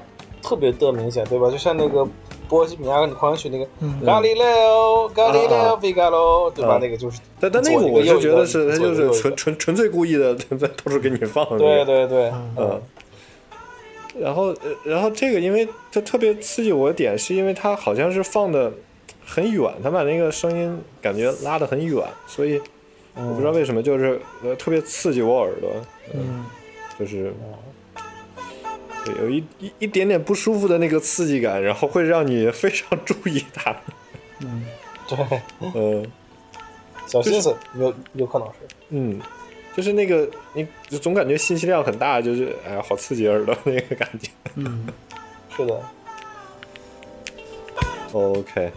[0.48, 1.50] 特别的明显，对吧？
[1.50, 2.06] 就像那个。
[2.48, 6.76] 波西米亚狂想曲那个嗯伽利略奥，伽利略啊啊奥，费加罗，对吧？
[6.76, 11.46] 啊那个就是，但但那个我就觉得是他就是纯纯纯粹故意的在到处给你放。
[11.58, 12.80] 对对对，嗯，
[14.18, 18.72] 然后呃然后这个因为它特别刺激我的点，是因为它好像是放的
[19.26, 22.58] 很远，它把那个声音感觉拉得很远，所以
[23.14, 25.70] 我不知道为什么就是呃特别刺激我耳朵，
[26.14, 26.46] 嗯
[26.98, 27.30] 就是
[29.04, 33.74] 对有一一一点点不舒服的那个刺激感，然后会让你非常 注意它。
[34.40, 34.64] 嗯
[35.08, 35.40] 对，
[35.74, 36.06] 嗯
[37.06, 38.54] 小心思有有可能是。
[38.90, 39.20] 嗯，
[39.76, 44.30] 就是那个你就总感觉信息量很大，就是哎呀好刺激耳朵那个感觉。
[44.56, 44.86] 嗯，
[45.56, 45.80] 是的
[48.12, 48.70] ，OK，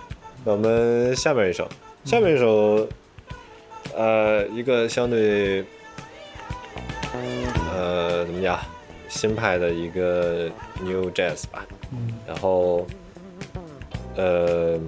[0.45, 1.67] 那我们下面一首，
[2.05, 2.88] 下面一首，
[3.95, 5.65] 呃，一个相对，
[7.74, 8.59] 呃，怎么讲，
[9.12, 10.49] 新派的一个
[10.80, 12.14] New Jazz 吧，嗯。
[12.26, 12.88] 然后，
[14.16, 14.80] 呃，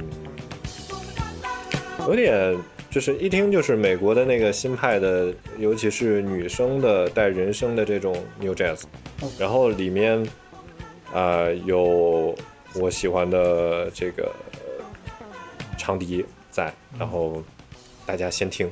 [2.07, 2.57] 有点
[2.89, 8.83] 就是一听就是美国的那个新派的，尤其是女生的带人声的这种 New Jazz，
[9.37, 10.25] 然后里面，
[11.11, 12.33] 呃，有
[12.75, 14.85] 我喜欢的这个呃
[15.77, 17.43] 长笛在，然后
[18.05, 18.71] 大家先听。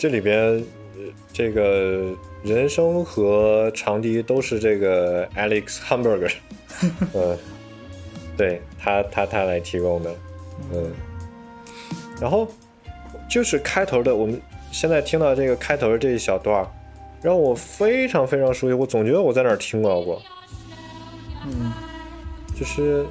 [0.00, 0.34] 这里边
[0.96, 6.32] 呃这个人生和长笛都是这个 Alex Hamburger，
[7.12, 7.36] 呃，
[8.34, 10.14] 对他他他来提供的，
[10.72, 10.90] 嗯，
[12.18, 12.48] 然后
[13.28, 14.40] 就是开头的，我们
[14.72, 16.66] 现在听到这个开头的这一小段，
[17.20, 20.22] 让我非常非常熟悉，我总觉得我在哪儿听到过，
[21.44, 21.70] 嗯。
[22.58, 23.04] 就是，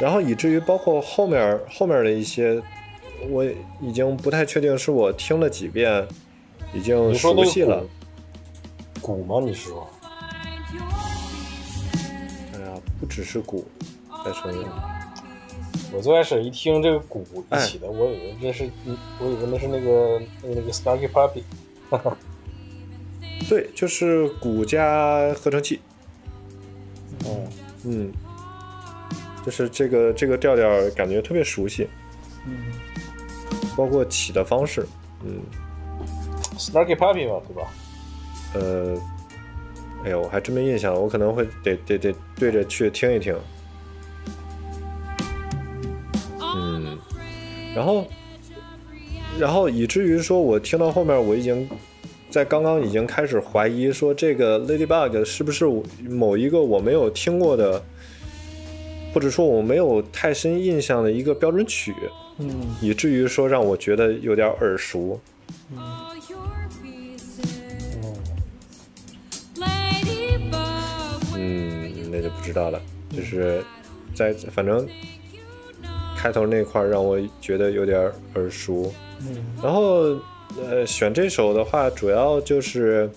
[0.00, 2.60] 然后以至于包括后面后面的一些，
[3.28, 3.44] 我
[3.80, 6.06] 已经不太确定是我听了几遍，
[6.72, 7.84] 已经熟悉了。
[9.00, 9.40] 鼓鼓吗？
[9.44, 9.88] 你是说？
[12.54, 13.66] 哎呀，不只是鼓，
[14.24, 14.68] 再说一遍。
[15.92, 18.68] 我最开始一听这个鼓哎一起的，我以为这是，
[19.20, 21.42] 我以为那是那个那个那个 Snarky Puppy。
[23.48, 25.80] 对，就是鼓加合成器。
[27.26, 27.48] 嗯，
[27.84, 28.12] 嗯，
[29.44, 31.86] 就是这个这个调调感觉特别熟悉，
[32.46, 32.72] 嗯
[33.76, 34.86] 包括起的方式。
[35.24, 35.40] 嗯
[36.58, 37.70] ，Snarky Puppy 嘛，对吧？
[38.54, 38.96] 呃，
[40.04, 43.34] 哎呦，我还真没印象，我可能会得得得对着去听一听。
[46.40, 46.98] 嗯，
[47.74, 48.06] 然后，
[49.38, 51.68] 然后以至于说我听到后面，我已经
[52.30, 57.82] 在刚刚已经开始怀疑说这个 Ladybug 是不是我某一个我没有听过的，
[59.12, 61.92] 或者说我没有太深印象的一个标准曲，
[62.38, 65.20] 嗯以至于说让我觉得有点耳熟。
[71.36, 72.80] 嗯，那就不知道了。
[73.10, 73.64] 就是
[74.14, 74.86] 在反正
[76.16, 78.92] 开头那块儿让我觉得有点耳熟。
[79.20, 80.18] 嗯然后
[80.60, 83.10] 呃，选这首的话，主要就是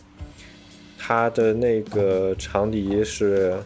[0.98, 3.58] 它的那个长笛是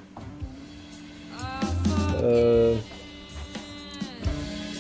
[2.22, 2.76] 呃，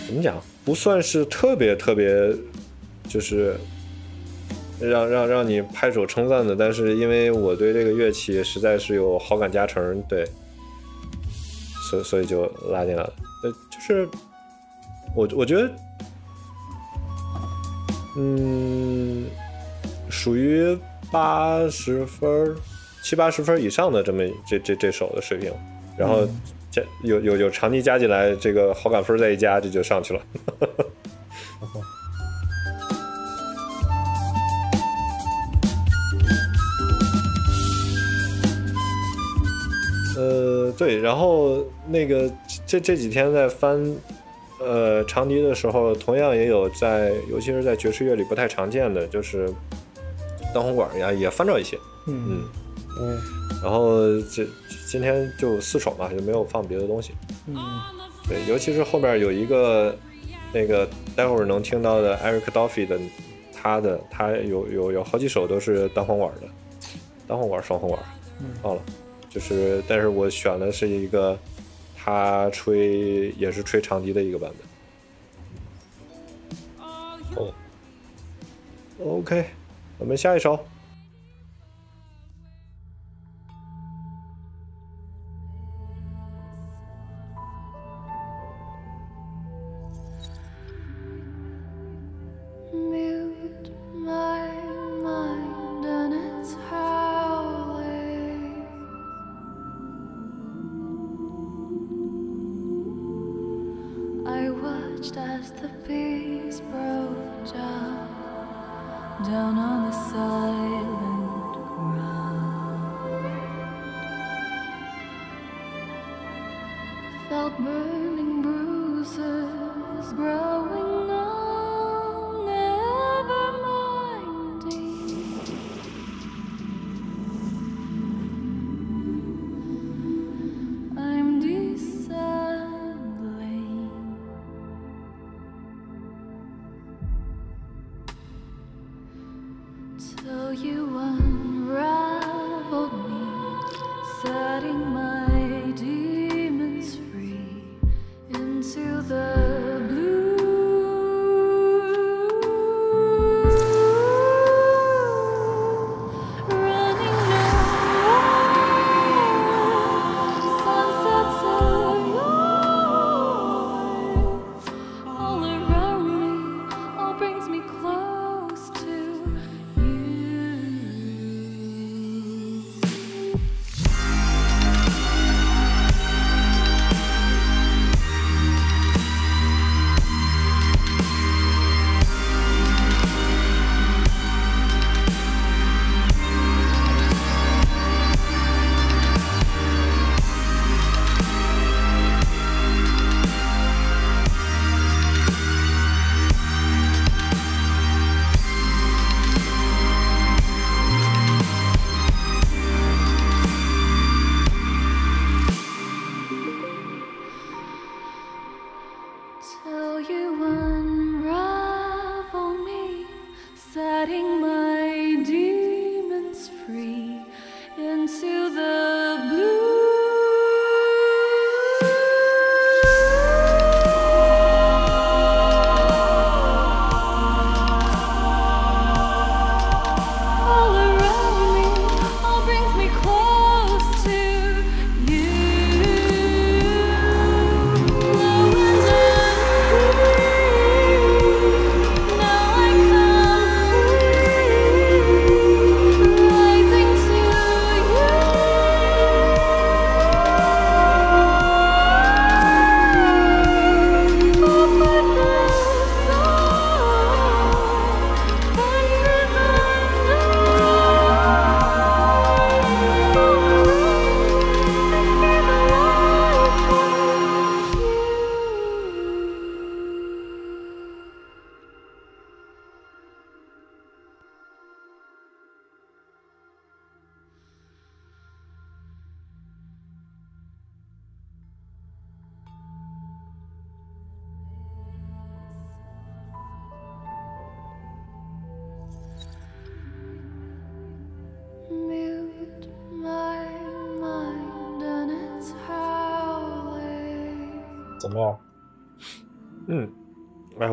[0.06, 0.42] 怎么讲？
[0.64, 2.34] 不算是特别特别，
[3.09, 3.55] 就是
[4.80, 10.26] 让让让你拍手称赞的，但是因为我对这个乐器实在是有好感加成，对，
[11.89, 13.14] 所所以就拉进来了。
[13.43, 14.07] 呃，就是
[15.16, 15.72] 我我觉得，
[18.18, 19.26] 嗯，
[20.09, 20.78] 属于
[21.12, 22.55] 八十分、
[23.03, 25.51] 七八十分以上的这么这这这首的水平，
[25.97, 26.28] 然后
[26.72, 30.22] 加有有有长笛加进来，这个好感分再一加，这就上去了。
[40.18, 42.32] 呃，对，然后那个
[42.68, 43.84] 这这几天在翻
[44.60, 49.52] 呃长笛的时候，同样也有在，尤其是在爵士乐里不太常见的，就是
[50.54, 51.76] 单簧管呀，也翻着一些。
[52.08, 52.44] 嗯嗯，
[53.00, 53.20] 嗯，
[53.62, 54.46] 然后这
[54.88, 57.14] 今天就四首嘛，就没有放别的东西。
[57.48, 57.56] 嗯。
[58.28, 59.98] 对，尤其是后面有一个
[60.54, 63.00] 那个待会儿能听到的 Eric Dolphy 的，
[63.52, 66.48] 他的他有有有好几首都是单簧管的，
[67.28, 68.02] 单簧管双簧管，
[68.39, 68.46] 嗯。
[68.62, 68.82] 忘了，
[69.30, 71.38] 就是但是我选的是一个
[71.98, 74.68] 他吹也是吹长笛的一个版本。
[77.38, 77.54] 哦
[79.04, 79.46] ，OK，
[79.98, 80.60] 我们下一首。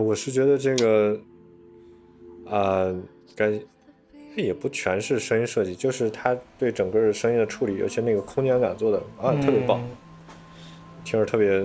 [0.09, 1.21] 我是觉得这个，
[2.49, 2.91] 啊，
[3.37, 3.53] 该
[4.35, 9.87] 也不全是声音设计，就是他对整个声音的处理，尤其那个空间感做的啊特别棒，
[11.05, 11.63] 听着特别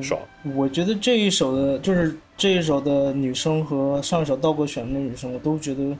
[0.00, 0.18] 爽。
[0.56, 5.94] 我觉得这一首的，就是这一首的女生和上一首道哥选的那女生，我都觉得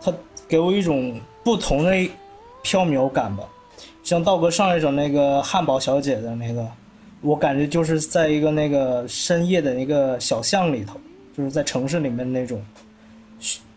[0.00, 0.10] 她
[0.48, 1.90] 给我一种不同的
[2.62, 3.44] 飘渺感吧。
[4.02, 6.66] 像道哥上一首那个汉堡小姐的那个，
[7.20, 10.98] 我感觉就是在一个那个深夜的一个小巷里头，
[11.36, 12.64] 就是在城市里面那种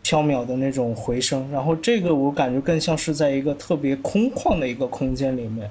[0.02, 1.50] 飘渺的那种回声。
[1.52, 5.70] 然后这个我感觉更像是在一个特别空旷的一个空间里面，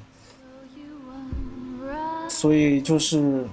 [2.28, 3.44] 所以就是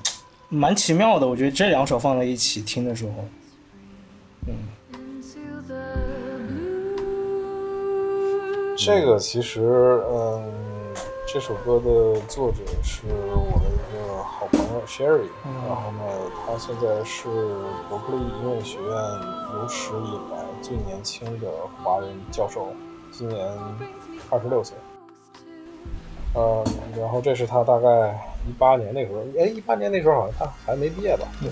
[0.49, 1.27] 蛮奇妙的。
[1.27, 3.25] 我觉得这两首放在一起听的时候，
[4.47, 4.53] 嗯
[8.75, 9.61] 这个其实，
[10.11, 10.43] 嗯，
[11.33, 15.27] 这首歌的作者是我的一个好朋友 Sherry，、
[15.67, 17.25] 然后呢，他现在是
[17.89, 18.95] 伯克利音乐学院
[19.55, 21.47] 有史以来最年轻的
[21.83, 22.67] 华人教授，
[23.11, 23.51] 今年
[24.29, 24.77] 二十六岁。
[26.35, 26.63] 呃，
[26.95, 28.11] 然后这是他大概
[28.47, 31.25] 一八年那时候，哎，一八年那时候好像他还没毕业吧？
[31.41, 31.49] 对，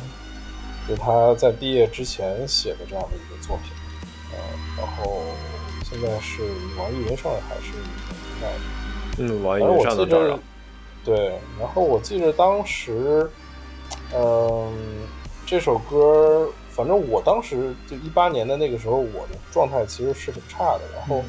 [0.88, 3.74] 就是他在毕业之前写的这样的一个作品。
[4.32, 4.38] 呃，
[4.78, 5.24] 然后
[5.84, 6.44] 现在是
[6.78, 7.74] 网易云上还是
[8.40, 8.48] 在？
[9.18, 10.40] 嗯，网易反正云我记着上能找着。，
[11.04, 13.30] 对，然后我记得当时，
[14.16, 14.74] 嗯，
[15.46, 21.24] 这首歌，反正我当时就一八年的那个时候，我的状态其实是很差的，然后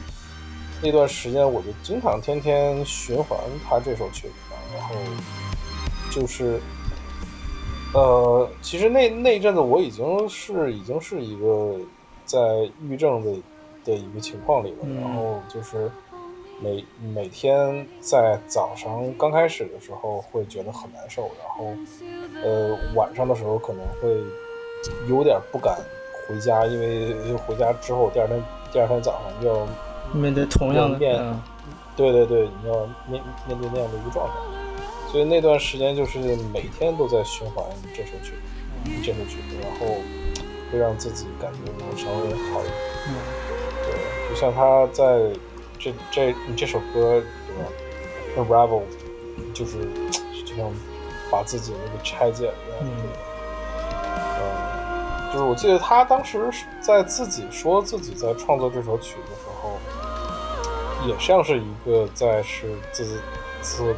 [0.83, 4.35] 那段时间我就经常天天循环他这首曲子，
[4.76, 4.95] 然后
[6.11, 6.61] 就是。
[7.95, 11.78] 呃，其实那那一阵子我已经是已经是一个
[12.24, 12.39] 在
[12.80, 13.30] 抑郁症的
[13.85, 15.93] 的一个情况里了，嗯然后就是
[16.63, 16.85] 每
[17.15, 21.75] 每天在早上刚开始的时候会觉得很难受，然后
[22.45, 24.23] 呃晚上的时候可能会
[25.09, 25.77] 有点不敢
[26.29, 28.43] 回家，因为回家之后第二天
[28.73, 29.67] 第二天早上就要
[30.15, 31.43] 面对同样的，面嗯。
[31.95, 34.33] 对对对，你要面面对那样的一个状态，
[35.11, 36.19] 所以那段时间就是
[36.55, 37.63] 每天都在循环
[37.95, 39.95] 这首曲子，这首曲子，然后
[40.73, 42.75] 会让自己感觉能稍微好一点。
[43.09, 43.15] 嗯。
[43.85, 45.31] 对，就像他在
[45.83, 48.83] 这这你这首歌对吧，Unravel，
[49.53, 49.83] 就是
[50.47, 50.72] 就像
[51.28, 52.78] 把自己那个拆解了一样。
[52.83, 52.87] 嗯
[54.39, 59.76] 嗯，就是我记得他当时是在自己说自己在创作这首曲子的时候，
[61.09, 63.05] 也像是一个在是自
[63.61, 63.93] 自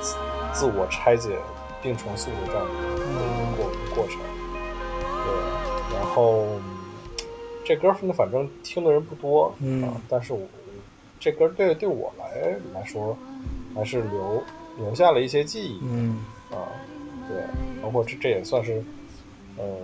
[0.00, 0.16] 自
[0.54, 1.36] 自我拆解
[1.82, 4.18] 并重塑的这样的一个过过程。
[5.22, 6.62] 对，然后嗯
[7.62, 10.40] 这歌呢，反正听的人不多，嗯啊，但是我
[11.18, 13.16] 这歌对对我来来说，
[13.74, 14.42] 还是留
[14.78, 15.80] 留下了一些记忆。
[15.82, 16.68] 嗯啊，
[17.28, 17.42] 对，
[17.82, 18.82] 包括这这也算是，
[19.58, 19.78] 嗯，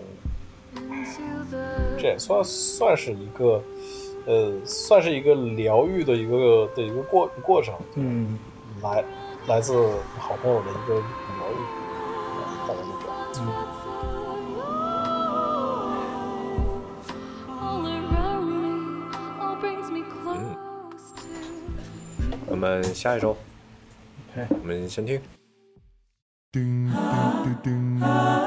[1.99, 3.63] 这也算算是一个，
[4.27, 8.39] 呃，算是一个疗愈的一个的一个过过程，嗯
[8.81, 9.05] 来
[9.49, 9.75] 来自
[10.19, 11.03] 好朋友的一个疗
[11.51, 11.61] 愈，
[12.39, 13.13] 啊大概就这样。
[13.35, 13.82] All
[22.63, 23.37] 我们下一首。
[24.37, 25.21] 我们先听。
[26.53, 26.95] 叮叮
[27.43, 28.42] 叮叮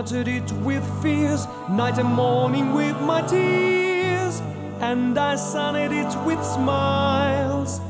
[0.00, 4.40] watered it with fears, night and morning with my tears.
[4.80, 7.82] And I sunned it with smiles.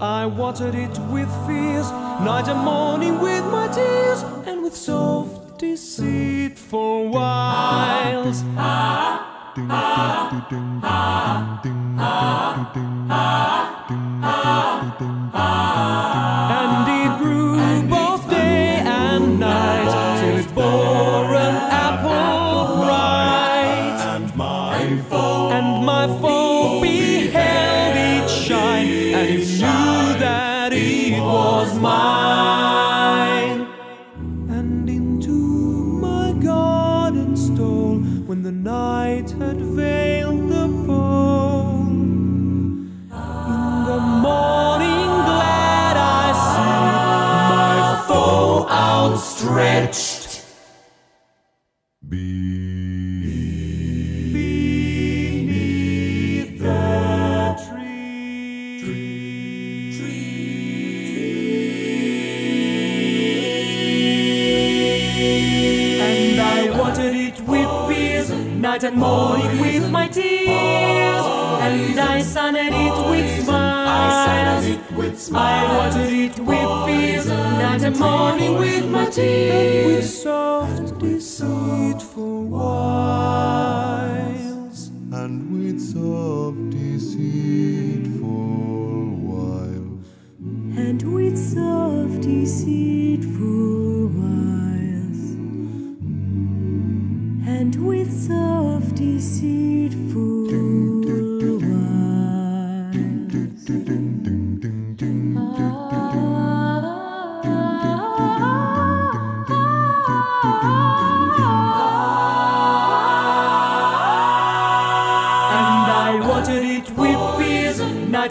[0.00, 1.88] I watered it with fears,
[2.26, 4.24] night and morning with my tears,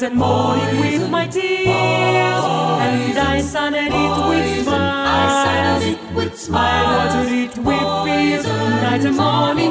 [0.05, 1.65] and morning with my tears.
[1.67, 4.77] And I sanded it with smiles.
[4.77, 7.15] I sanded it with smiles.
[7.15, 8.45] Watered it with tears.
[8.45, 9.64] Night and morning.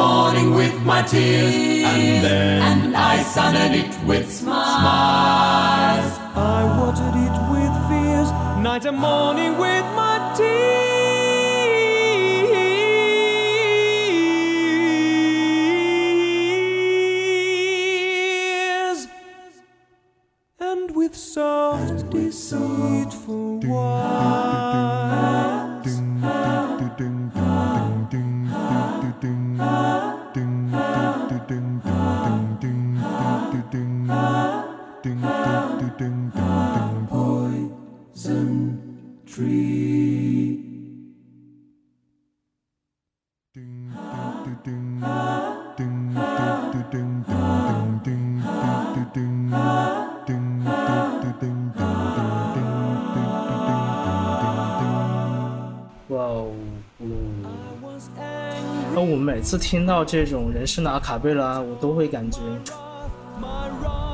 [0.00, 1.54] Morning with my tears,
[1.92, 6.10] and then and I sunned it with smiles.
[6.58, 8.30] I watered it with fears,
[8.66, 9.99] night and morning with my
[59.50, 62.38] 每次听到这种人声的阿卡贝拉，我都会感觉，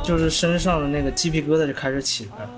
[0.03, 2.51] 就是身上的那个鸡皮疙瘩就开始起来了，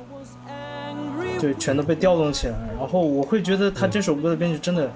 [1.41, 2.55] 对，全都被调动起来。
[2.79, 4.89] 然后我会觉得他这首歌的编曲真的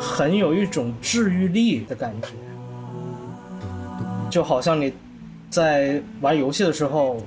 [0.00, 2.30] 很有一种治愈力的感觉，
[4.28, 4.92] 就好像你
[5.48, 7.18] 在玩游戏的时候，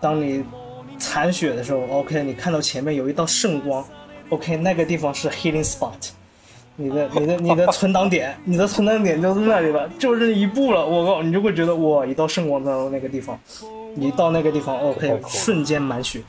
[0.00, 0.44] 当你
[0.96, 3.84] 残血的时候，OK，你看到前面有一道圣光
[4.28, 6.10] ，OK，那个地方是 healing spot，
[6.82, 13.38] 你的你的你的存档点，你的存档点就在那里了，就是一步了，我靠，你就会觉得哇，一到圣光到那个地方，
[13.94, 16.20] 你到那个地方，OK，瞬间满血，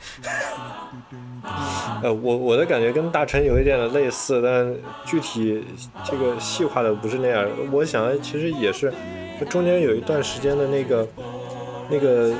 [2.02, 4.74] 呃，我我的感觉跟大臣有一点的类似，但
[5.04, 5.64] 具体
[6.04, 7.44] 这个细化的不是那样。
[7.72, 8.92] 我想其实也是，
[9.48, 11.06] 中间有一段时间的那个
[11.90, 12.32] 那个，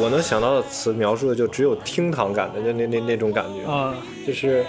[0.00, 3.94] 我能想到的词描述的就只有厅堂感的就那那那种感觉，啊、
[4.26, 4.64] 就是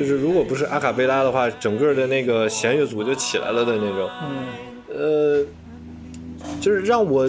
[0.00, 4.08] 就是如果不是阿卡贝拉的话，整个的那个弦乐组就起来了的那种。
[4.24, 5.46] 嗯，呃，
[6.58, 7.28] 就是让我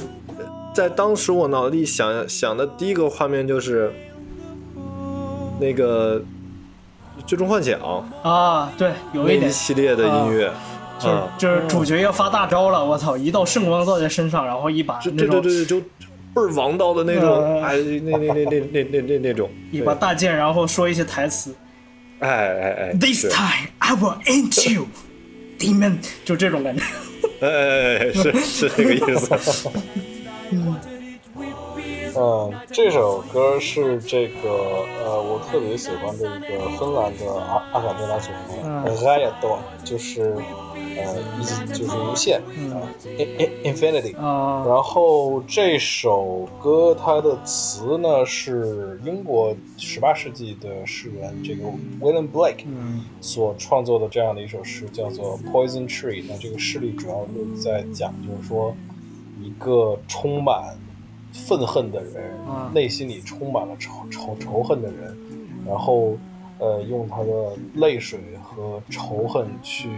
[0.73, 3.91] 在当时我脑子里想想的第一个画面就是
[5.59, 6.17] 那个
[7.27, 7.77] 《最终幻想》
[8.25, 10.49] 啊，对，有那一一点，系列的音乐，
[10.97, 15.85] 就是啊，就是主角要发大招了，我操，一道圣光照在身上，然后一把这那种对对对对，就
[16.33, 21.57] 倍儿王道的那种，呃哎，那那那那那那那那种， 一把大剑，然后说一些台词对
[22.20, 24.88] 哎哎哎，This 是 time I will end you,
[25.58, 26.82] demon，就这种感觉。
[27.40, 29.70] 哎哎哎哎，是是这个意思。
[30.50, 30.76] 嗯，
[32.71, 34.49] 这首歌是这个
[35.05, 40.35] 呃，我特别喜欢的一个芬兰的阿阿卡贝拉组合嗯 r a y a d o n 就是
[40.97, 42.41] 呃一就是无限
[42.71, 44.17] 啊、i n Infinity。
[44.17, 51.63] 啊、然后这首歌它的词呢是英国十八世纪的诗人这个
[51.99, 56.21] William Blake 嗯所创作的这样的一首诗，叫做《Poison Tree》。
[56.27, 58.75] 那这个诗里主要是在讲，就是说
[59.41, 60.77] 一个充满
[61.31, 65.17] 愤恨的人，啊内心里充满了仇仇仇恨的人，
[65.67, 66.17] 然后
[66.59, 69.89] 呃用他的泪水和仇恨去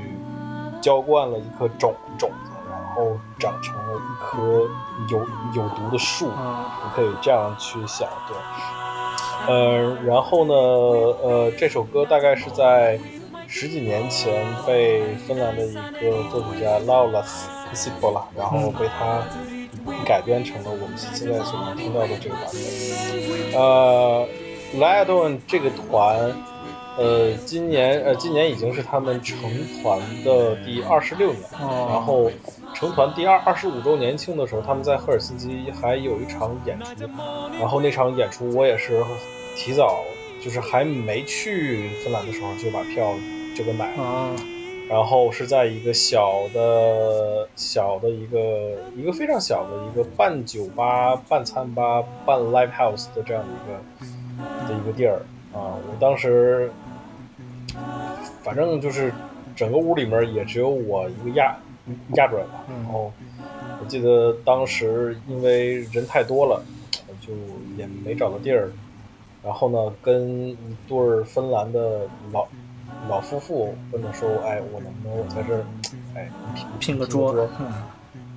[0.81, 4.67] 浇灌了一颗种种子，然后长成了一棵
[5.09, 5.19] 有
[5.55, 6.27] 有毒的树。
[6.29, 8.37] 啊你可以这样去想，对。
[9.45, 12.97] 呃，然后呢，呃，这首歌大概是在
[13.47, 19.21] 十几年前被芬兰的一个作曲家 Laulas Sipola，然后被他
[20.05, 23.59] 改编成了我们现在所能听到的这个版本。
[23.61, 24.27] 呃
[24.75, 26.33] l i a d o n 这个团，
[26.97, 29.37] 呃，今年呃今年已经是他们成
[29.81, 32.31] 团的第二十六年，哦然后
[32.73, 36.85] 成团第二二十五周年庆的时候，他们在赫尔辛基还有一场演出，
[37.59, 39.03] 然后那场演出我也是
[39.55, 40.03] 提早，
[40.43, 43.13] 就是还没去芬兰的时候就把票
[43.55, 44.03] 就给买了。
[44.03, 44.35] 啊，
[44.93, 55.73] 然后是在一个小的小的一个一个非常小的一个半酒吧、半餐吧、半 live house 的这样的一个的一个地儿啊。
[55.89, 56.71] 我当时
[58.43, 59.11] 反正就是
[59.55, 61.57] 整个屋里面也只有我一个亚
[62.13, 62.63] 亚洲人吧。
[62.67, 63.11] 然后
[63.81, 66.63] 我记得当时因为人太多了，
[67.07, 67.33] 我就
[67.79, 68.71] 也没找到地儿。
[69.43, 72.47] 然后呢，跟一对儿芬兰的老
[73.09, 75.65] 老夫妇问他说：“哎，我能不能我在这儿，
[76.15, 77.33] 哎，拼拼个桌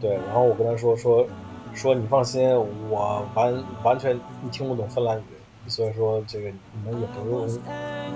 [0.00, 1.26] 对，然后我跟他说说
[1.74, 2.48] 说你放心，
[2.90, 4.18] 我完完全
[4.50, 5.22] 听不懂芬兰语，
[5.68, 7.48] 所以说这个你们也不用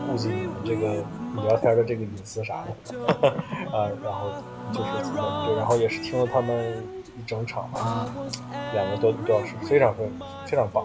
[0.06, 1.02] 顾及你们这个
[1.46, 2.98] 聊天的这个隐私啥的
[3.72, 3.88] 啊。
[4.02, 4.30] 然后
[4.72, 5.12] 就是
[5.46, 6.82] 对，然后也是听了他们
[7.18, 8.08] 一整场吧，
[8.74, 10.84] 两个多多小时，非常非常非常棒。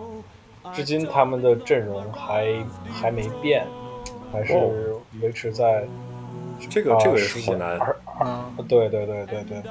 [0.74, 2.47] 至今他们的阵容还
[2.91, 3.66] 还没变，
[4.36, 5.01] 还是哦。
[5.21, 5.88] 维持在
[6.69, 7.77] 这个这个是好难。
[7.79, 9.61] 二啊，对对对对对，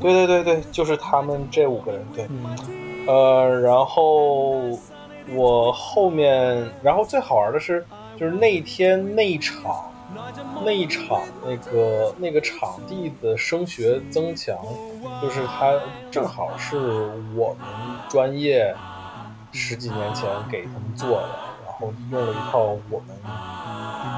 [0.00, 3.06] 对对对对，就是他们这五个人，对，嗯。
[3.06, 4.60] 呃，然后
[5.34, 7.84] 我后面，然后最好玩的是，
[8.16, 9.90] 就是那一天那一场，
[10.64, 14.56] 那一场那个那个场地的声学增强，
[15.22, 15.72] 就是它
[16.10, 16.76] 正好是
[17.34, 17.66] 我们
[18.08, 18.74] 专业
[19.52, 21.28] 十几年前给他们做的，
[21.80, 23.16] 然后用了一套我们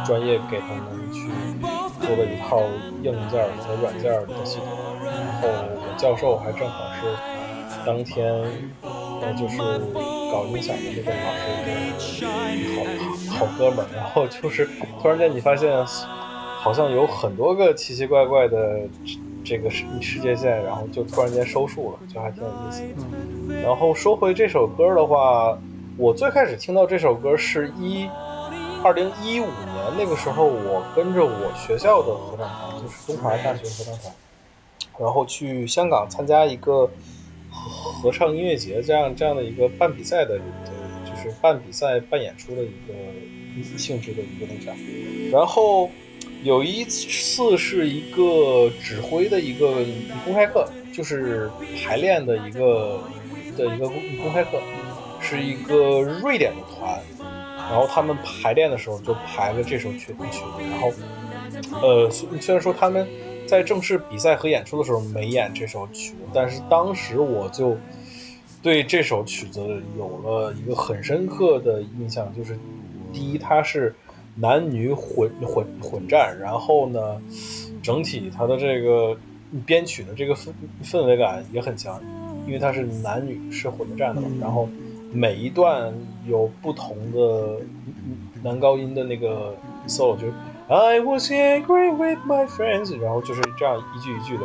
[0.04, 1.30] 专业给他们去
[2.00, 2.60] 做的一套
[3.02, 4.66] 硬件和软件的系统，
[5.04, 7.06] 然后我教授还正好是
[7.86, 8.34] 当天
[8.82, 9.58] 呃就是
[10.32, 11.70] 搞音响的那个老师的
[12.74, 14.68] 好好好哥们儿，然后就是
[15.00, 18.80] 突然间你发现好像有很多个奇奇怪怪的
[19.44, 23.60] 这个世世界线，然后就突然间收束了，就还挺有意思的。
[23.60, 25.56] 然后说回这首歌的话，
[25.98, 28.08] 我最开始听到这首歌是一
[28.82, 34.12] 二零一五年那个时候，我跟着我学校的合唱团，就是东华大学合唱团，
[34.98, 36.90] 然后去香港参加一个
[37.50, 40.38] 合唱音乐节这样这样的一个办比赛的，
[41.04, 44.72] 就是办比赛办演出的一个性质的一个那啥。
[45.30, 45.90] 然后
[46.42, 49.84] 有一次是一个指挥的一个
[50.24, 51.50] 公开课，就是
[51.84, 53.00] 排练的一个
[53.56, 54.58] 的一个公开课，
[55.32, 57.00] 是一个瑞典的团，
[57.56, 60.92] 然后他们排练的时候就排了这首曲曲子，然后
[61.80, 63.08] 呃虽然说他们
[63.46, 67.78] 在正式比赛和演出的时候没演这首曲子，但是当时我就
[68.62, 69.60] 对这首曲子
[69.96, 72.58] 有了一个很深刻的印象，就是
[73.10, 73.94] 第一它是
[74.34, 77.22] 男女混混混战，然后呢，
[77.82, 79.16] 整体它的这个
[79.64, 80.52] 编曲的这个氛
[80.84, 81.98] 氛围感也很强，
[82.46, 84.68] 因为它是男女是混着站的嘛，然后
[85.12, 85.92] 每一段
[86.26, 87.58] 有不同的
[88.42, 89.54] 男高音的那个
[89.86, 90.32] solo，就是
[90.68, 94.44] I was angry with my friends，然后就是这样一句一句的，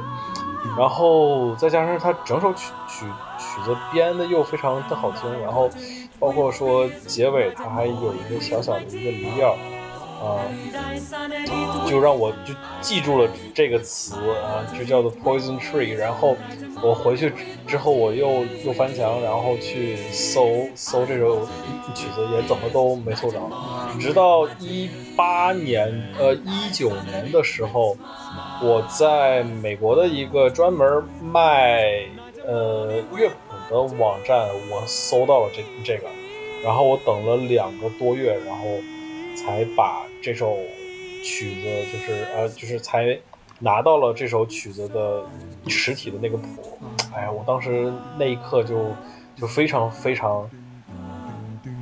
[0.77, 3.05] 然后再加上他整首曲曲
[3.37, 5.69] 曲子编的又非常的好听，然后
[6.19, 9.55] 包括说结尾他还有一个小小的一个离调，
[10.19, 10.41] 啊、
[11.87, 15.93] 就让我就记住了这个词啊，就叫做 Poison Tree。
[15.93, 16.35] 然后
[16.81, 17.31] 我回去
[17.67, 21.45] 之后，我又又翻墙，然后去搜搜这首
[21.93, 23.39] 曲子，也怎么都没搜着。
[23.99, 25.87] 直到一八年，
[26.19, 27.95] 呃，一九年的时候，
[28.61, 31.83] 我在美国的一个专门卖
[32.45, 33.35] 呃乐谱
[33.69, 36.07] 的网站，我搜到了这这个，
[36.63, 38.65] 然后我等了两个多月，然后
[39.37, 40.57] 才把这首
[41.23, 43.17] 曲子，就是呃，就是才
[43.59, 45.23] 拿到了这首曲子的
[45.67, 46.79] 实体的那个谱。
[47.13, 48.91] 哎呀，我当时那一刻就
[49.35, 50.49] 就非常非常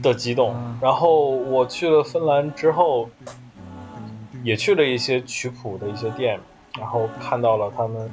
[0.01, 0.53] 的激动。
[0.81, 3.09] 然后我去了芬兰之后，
[4.43, 6.39] 也去了一些曲谱的一些店，
[6.77, 8.09] 然后看到了他们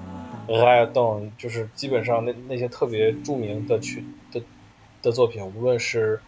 [0.49, 4.41] r a d o n 就是基本上那那些特别著名的曲的
[5.03, 6.21] 的作品，无论是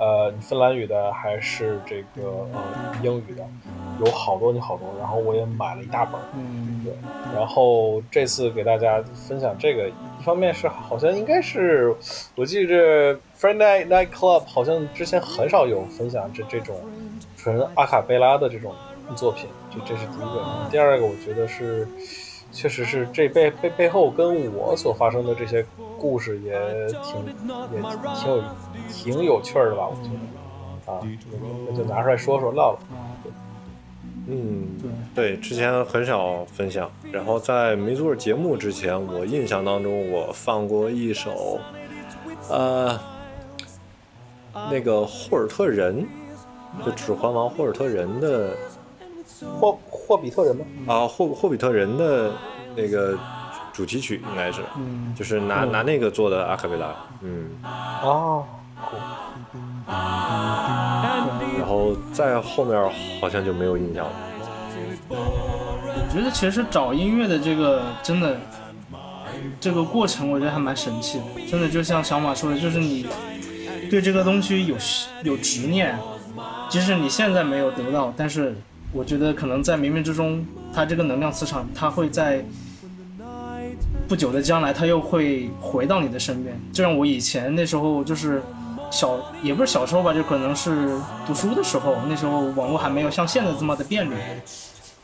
[0.00, 2.60] 呃芬兰语的还是这个呃
[3.02, 3.46] 英语的，
[4.02, 4.92] 有好多好多。
[4.98, 6.92] 然后我也买了一大本儿，嗯，对。
[7.36, 11.94] 然后这次给大家分享这个，一方面是好像应该是
[12.34, 16.80] 我记着 Friday Night Night Club 好像之前很少有分享这这种
[17.36, 18.74] 纯阿卡贝拉的这种
[19.14, 20.44] 作品，这这是第一个。
[20.70, 21.86] 第二个，我觉得是
[22.52, 25.64] 确实是这背背背后跟我所发生的这些
[25.98, 26.52] 故事也
[27.02, 27.80] 挺也
[28.14, 28.42] 挺有
[28.88, 31.00] 挺有趣儿的吧，我觉得啊，
[31.68, 32.78] 那就拿出来说说唠唠。
[34.26, 34.78] 嗯，
[35.14, 36.90] 对，之前很少分享。
[37.10, 41.58] 然后在没做节目之前，我印象当中我放过一首，
[42.48, 42.98] 呃，
[44.70, 46.06] 那个霍尔特人，
[46.84, 48.56] 就《指环王》霍尔特人的
[49.58, 50.64] 霍霍比特人吗？
[50.86, 52.32] 啊，霍霍比特人的
[52.76, 53.18] 那个
[53.72, 58.44] 主题曲应该是，嗯，就是拿拿那个做的阿卡贝拉，嗯，啊，
[61.58, 62.78] 然后再后面
[63.20, 64.12] 好像就没有印象了。
[65.12, 68.36] 我觉得其实找音乐的这个真的
[69.60, 71.24] 这个过程，我觉得还蛮神奇的。
[71.48, 73.06] 真的就像小马说的，就是你
[73.90, 74.76] 对这个东西有
[75.22, 75.98] 有执念，
[76.68, 78.54] 即使你现在没有得到，但是
[78.92, 80.44] 我觉得可能在冥冥之中，
[80.74, 82.44] 它这个能量磁场，它会在
[84.08, 86.58] 不久的将来，它又会回到你的身边。
[86.72, 88.42] 就像我以前那时候就是
[88.90, 94.14] 小，也不是小时候吧，就可能是读书的时候，那时候网络还没有像现在这么的便利。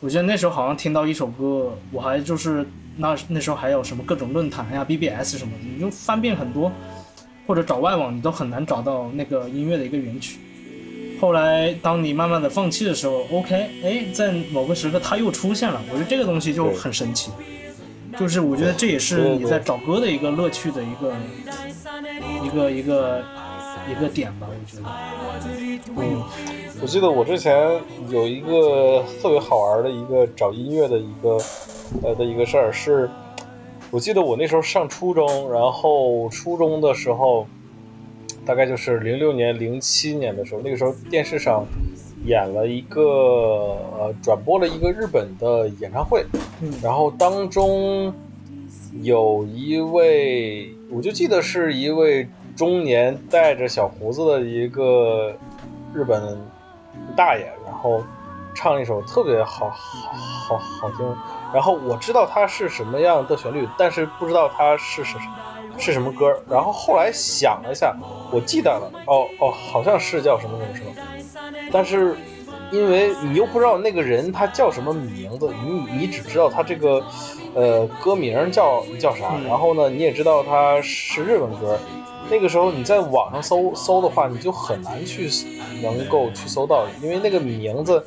[0.00, 6.72] 我记得那时候好像听到一首歌，我还就是那那时候还有什么各种论坛呀、BBS 什么的，你就翻遍很多，
[7.46, 10.40] 或者找外网，你都很难找到那个音乐的一个原曲。
[11.20, 17.30] 后来当你慢慢的放弃的时候，OK，哎，在某个时刻它又出现了，我觉得这个东西就很神奇。
[18.18, 21.14] 就是我觉得这也是你在找歌的一个乐趣的一个
[22.42, 23.22] 一个一个
[23.90, 24.88] 一个点吧，我觉得。
[25.98, 26.22] 嗯，
[26.80, 27.78] 我记得我之前
[28.08, 31.38] 有一个特别好玩的一个找音乐的一个
[32.02, 33.10] 呃的一个事儿，是
[33.90, 37.46] 我记得我那时候上初中，然后初中的时候，
[38.46, 41.66] 大概就是零六年、零七年的时候，那个时候电视上
[42.24, 46.24] 演了一个呃转播了一个日本的演唱会，
[46.80, 48.14] 然后当中
[49.02, 55.34] 有一位，我就记得是一位中年带着小胡子的一个
[55.92, 56.38] 日本
[57.16, 58.02] 大爷，然后
[58.54, 60.12] 唱了一首特别好好
[60.48, 61.16] 好好听，
[61.52, 65.18] 然后我知道它是什么样的旋律，但是不知道它是是
[65.78, 67.96] 是什么歌，然后后来想了一下，
[68.30, 72.16] 我记得了，哦哦，好像是叫什么什么什么，但是。
[72.72, 77.00] 因为你又不知道那个人他叫什么名字，你你只知道他这个，
[77.54, 81.78] 呃，歌名叫叫啥，然后呢，你也知道他是日文歌。
[82.28, 85.30] 那个时候你在网上搜搜的话，你就很难去
[85.80, 88.04] 能够去搜到，因为那个名字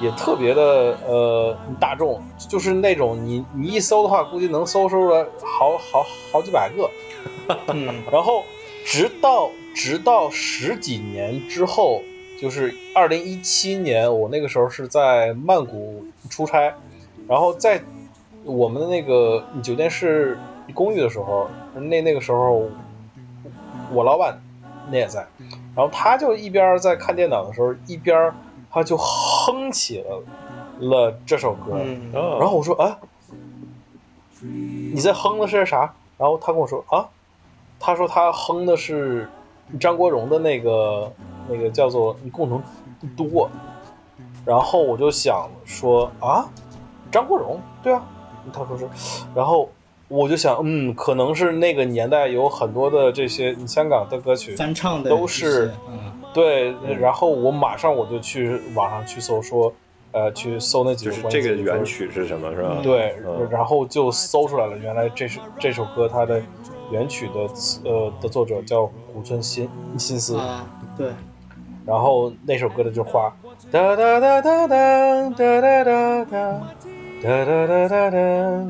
[0.00, 6.90] 也特别的呃大众，就是那种你你一搜的话，估计能搜出来好好好几百个。
[7.68, 8.44] 嗯，然后
[8.84, 12.02] 直到直到十几年之后。
[12.36, 16.74] 就是二零一七年，我那个时候是在曼谷出差，
[17.28, 17.80] 然后在
[18.42, 20.36] 我们的那个酒店是
[20.74, 22.68] 公寓的时候，那那个时候
[23.92, 24.42] 我老板
[24.90, 25.24] 那也在，
[25.74, 28.30] 然后他就一边在看电脑的时候，一边
[28.74, 30.20] 他就哼起了
[30.80, 31.78] 了这首歌，
[32.12, 32.98] 然后我说啊，
[34.42, 35.94] 你在哼的是啥？
[36.18, 37.08] 然后他跟我说啊，
[37.78, 39.30] 他说他哼的是
[39.78, 41.12] 张国荣的那个。
[41.46, 42.62] 那个叫做“你共同
[43.14, 43.50] 多”，
[44.46, 46.48] 然后我就想说啊，
[47.12, 48.02] 张国荣，对啊，
[48.50, 48.88] 他说是，
[49.34, 49.68] 然后
[50.14, 59.72] 我就想，嗯，可能是那个年代有很多的这些香港的歌曲翻唱的都是，嗯，对，然后我马上我就去网上去搜说，
[60.12, 62.78] 呃，去搜那几个这个原曲是什么，是吧？
[62.80, 63.16] 对，
[63.50, 66.40] 然后就搜出来了，原来这是这首歌它的
[66.92, 69.68] 原曲的呃的作者叫古村新
[69.98, 70.38] 新司，
[70.96, 71.08] 对。
[71.84, 73.30] 然后那首歌的就花，
[73.70, 76.64] 哒哒哒哒哒哒哒哒哒
[77.22, 78.10] 哒哒哒哒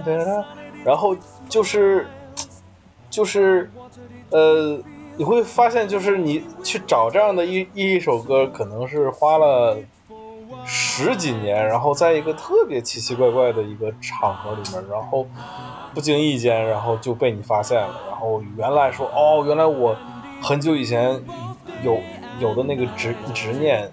[0.05, 0.45] 哒哒，
[0.85, 1.15] 然后
[1.49, 2.07] 就是
[3.11, 3.71] 就是
[4.31, 4.79] 呃，
[5.17, 9.79] 你会发现就是你去找这样的一一首歌，可能是花了
[10.65, 15.27] 十几年，然后在一个特别奇奇怪怪的一个场合里面，然后
[15.95, 19.97] 不经意间，然后就被你发现了，然后原来说哦，原来我
[20.43, 21.21] 很久以前
[21.83, 21.99] 有。
[22.41, 23.89] 有的那个执执念，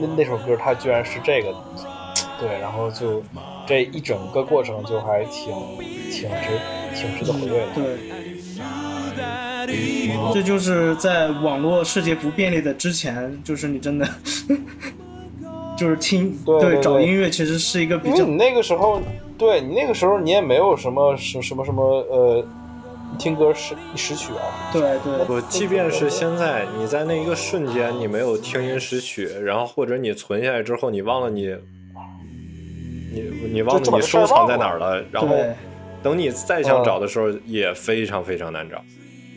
[0.00, 1.54] 那那首歌它居然是这个，
[2.40, 3.22] 对，然后就
[3.64, 5.54] 这一整个过程就还挺
[6.10, 6.58] 挺值
[7.04, 7.66] 挺值得回味的。
[9.66, 14.08] 对，这就是在网络世界不便利的之前，就是你真的
[15.76, 19.00] 就是听对找音乐，其实是一个比较你那个时候，
[19.36, 22.44] 对你那个时候你也没有什么什什么什么呃。
[23.16, 25.24] 听歌识识曲啊，对对。
[25.24, 31.54] 不，即便是现在，你在那一个瞬间，你没有听音识曲，然后或者你存下来之后，你忘了你，
[33.12, 33.22] 你
[33.52, 35.36] 你忘了你收藏在哪儿了，然后
[36.04, 38.84] 等你再想找的时候，也非常非常难找。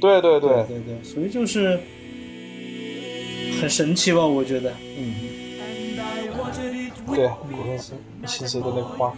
[0.02, 1.80] 对对对，对对，所以就是
[3.62, 4.72] 很神奇吧，我觉得。
[4.98, 5.16] 嗯，
[7.16, 9.16] 对，古圣心心思的那个花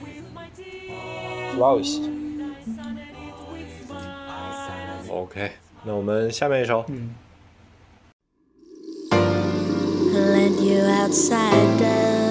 [1.58, 2.00] ，flowers。
[5.10, 5.52] OK，
[5.84, 7.16] 那我们下面一首，嗯
[10.14, 12.29] lend you outsiders and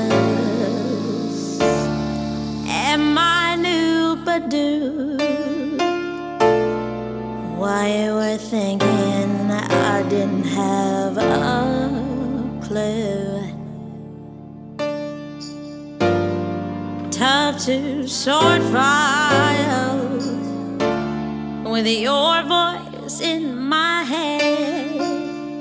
[4.39, 5.19] Badoo.
[7.59, 13.43] Why you were thinking I didn't have a clue.
[17.11, 20.27] Tough to sort files
[21.65, 25.59] with your voice in my head.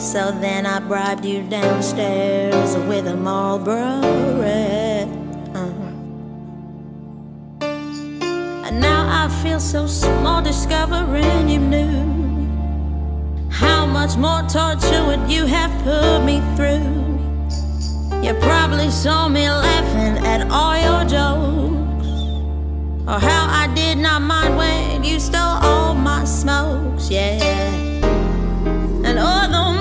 [0.00, 4.89] So then I bribed you downstairs with a Marlboro red.
[9.12, 16.24] I feel so small discovering you knew how much more torture would you have put
[16.24, 16.86] me through.
[18.22, 22.08] You probably saw me laughing at all your jokes,
[23.08, 27.42] or how I did not mind when you stole all my smokes, yeah.
[29.04, 29.79] And although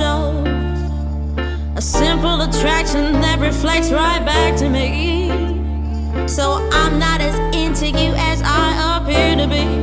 [0.00, 5.28] a simple attraction that reflects right back to me.
[6.26, 9.81] So I'm not as into you as I appear to be.